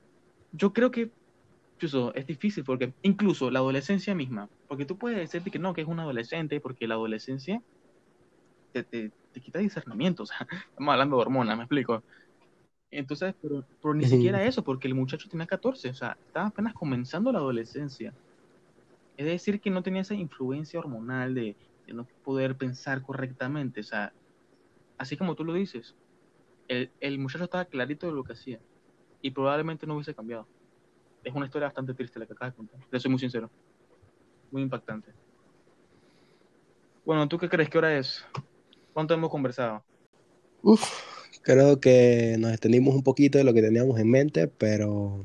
yo 0.53 0.73
creo 0.73 0.91
que 0.91 1.11
eso 1.81 2.15
es 2.15 2.27
difícil 2.27 2.65
porque 2.65 2.93
incluso 3.03 3.51
la 3.51 3.59
adolescencia 3.59 4.15
misma, 4.15 4.49
porque 4.69 4.85
tú 4.85 4.97
puedes 4.97 5.19
decirte 5.19 5.51
que 5.51 5.59
no, 5.59 5.75
que 5.75 5.83
es 5.83 5.89
un 5.89 5.99
adolescente, 5.99 6.61
porque 6.61 6.87
la 6.87 6.95
adolescencia 6.95 7.63
te, 8.85 9.11
te, 9.11 9.13
te 9.33 9.41
quita 9.41 9.59
discernimiento, 9.59 10.23
o 10.25 10.27
sea, 10.27 10.47
estamos 10.51 10.93
hablando 10.93 11.17
de 11.17 11.23
hormonas, 11.23 11.57
me 11.57 11.65
explico. 11.65 12.05
Entonces, 12.91 13.35
pero, 13.43 13.67
pero 13.83 13.95
ni 13.95 14.05
siquiera 14.07 14.45
eso, 14.45 14.63
porque 14.65 14.89
el 14.89 14.95
muchacho 14.95 15.29
tenía 15.29 15.47
14, 15.47 15.91
o 15.91 15.95
sea, 15.95 16.19
estaba 16.27 16.47
apenas 16.47 16.75
comenzando 16.75 17.33
la 17.33 17.39
adolescencia. 17.39 18.15
Es 19.17 19.27
decir, 19.27 19.61
que 19.61 19.71
no 19.71 19.83
tenía 19.83 20.03
esa 20.03 20.15
influencia 20.15 20.79
hormonal 20.79 21.35
de, 21.35 21.57
de 21.87 21.95
no 21.95 22.07
poder 22.23 22.57
pensar 22.57 23.03
correctamente, 23.03 23.81
o 23.81 23.85
sea, 23.85 24.13
así 24.99 25.17
como 25.17 25.35
tú 25.35 25.45
lo 25.45 25.55
dices, 25.55 25.97
el, 26.69 26.93
el 27.01 27.19
muchacho 27.19 27.45
estaba 27.45 27.65
clarito 27.65 28.07
de 28.07 28.13
lo 28.13 28.25
que 28.25 28.35
hacía 28.35 28.61
y 29.23 29.31
probablemente 29.31 29.87
no 29.87 29.95
hubiese 29.95 30.15
cambiado. 30.15 30.49
Es 31.25 31.35
una 31.35 31.47
historia 31.47 31.69
bastante 31.69 31.95
triste 31.95 32.21
la 32.21 32.27
que 32.27 32.35
acabas 32.35 32.55
de 32.55 32.57
contar, 32.57 32.81
le 32.91 33.01
soy 33.01 33.11
muy 33.11 33.21
sincero, 33.21 33.51
muy 34.51 34.63
impactante. 34.63 35.13
Bueno, 37.05 37.29
¿tú 37.29 37.39
qué 37.39 37.49
crees 37.49 37.71
que 37.71 37.79
hora 37.79 37.97
es? 37.97 38.25
¿Cuánto 38.97 39.13
hemos 39.13 39.29
conversado? 39.29 39.85
Uf, 40.63 40.83
creo 41.43 41.79
que 41.79 42.37
nos 42.39 42.53
extendimos 42.53 42.95
un 42.95 43.03
poquito 43.03 43.37
de 43.37 43.45
lo 43.45 43.53
que 43.53 43.61
teníamos 43.61 44.01
en 44.01 44.11
mente, 44.11 44.49
pero 44.49 45.23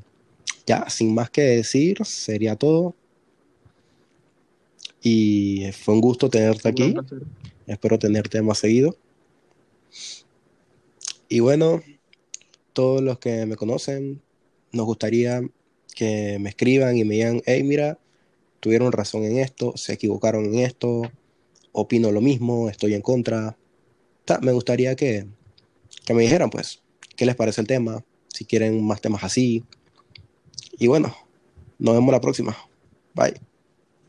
ya, 0.65 0.89
sin 0.89 1.15
más 1.15 1.29
que 1.29 1.41
decir, 1.43 2.03
sería 2.03 2.57
todo. 2.57 2.95
Y 5.01 5.71
fue 5.71 5.93
un 5.93 6.01
gusto 6.01 6.29
tenerte 6.29 6.67
aquí. 6.67 6.93
Espero 7.65 7.97
tenerte 7.97 8.41
más 8.41 8.57
seguido. 8.57 8.97
Y 11.29 11.39
bueno, 11.39 11.81
todos 12.73 13.01
los 13.01 13.19
que 13.19 13.45
me 13.45 13.55
conocen, 13.55 14.21
nos 14.73 14.85
gustaría 14.85 15.41
que 15.95 16.39
me 16.41 16.49
escriban 16.49 16.97
y 16.97 17.05
me 17.05 17.15
digan, 17.15 17.41
hey, 17.45 17.63
mira, 17.63 17.97
tuvieron 18.59 18.91
razón 18.91 19.23
en 19.23 19.37
esto, 19.37 19.71
se 19.77 19.93
equivocaron 19.93 20.43
en 20.43 20.55
esto, 20.55 21.03
opino 21.71 22.11
lo 22.11 22.19
mismo, 22.19 22.67
estoy 22.67 22.95
en 22.95 23.01
contra 23.01 23.55
me 24.41 24.51
gustaría 24.51 24.95
que, 24.95 25.27
que 26.05 26.13
me 26.13 26.23
dijeran, 26.23 26.49
pues, 26.49 26.81
qué 27.15 27.25
les 27.25 27.35
parece 27.35 27.61
el 27.61 27.67
tema, 27.67 28.03
si 28.29 28.45
quieren 28.45 28.83
más 28.85 29.01
temas 29.01 29.23
así. 29.23 29.63
Y 30.79 30.87
bueno, 30.87 31.15
nos 31.79 31.95
vemos 31.95 32.11
la 32.11 32.21
próxima. 32.21 32.55
Bye. 33.13 33.50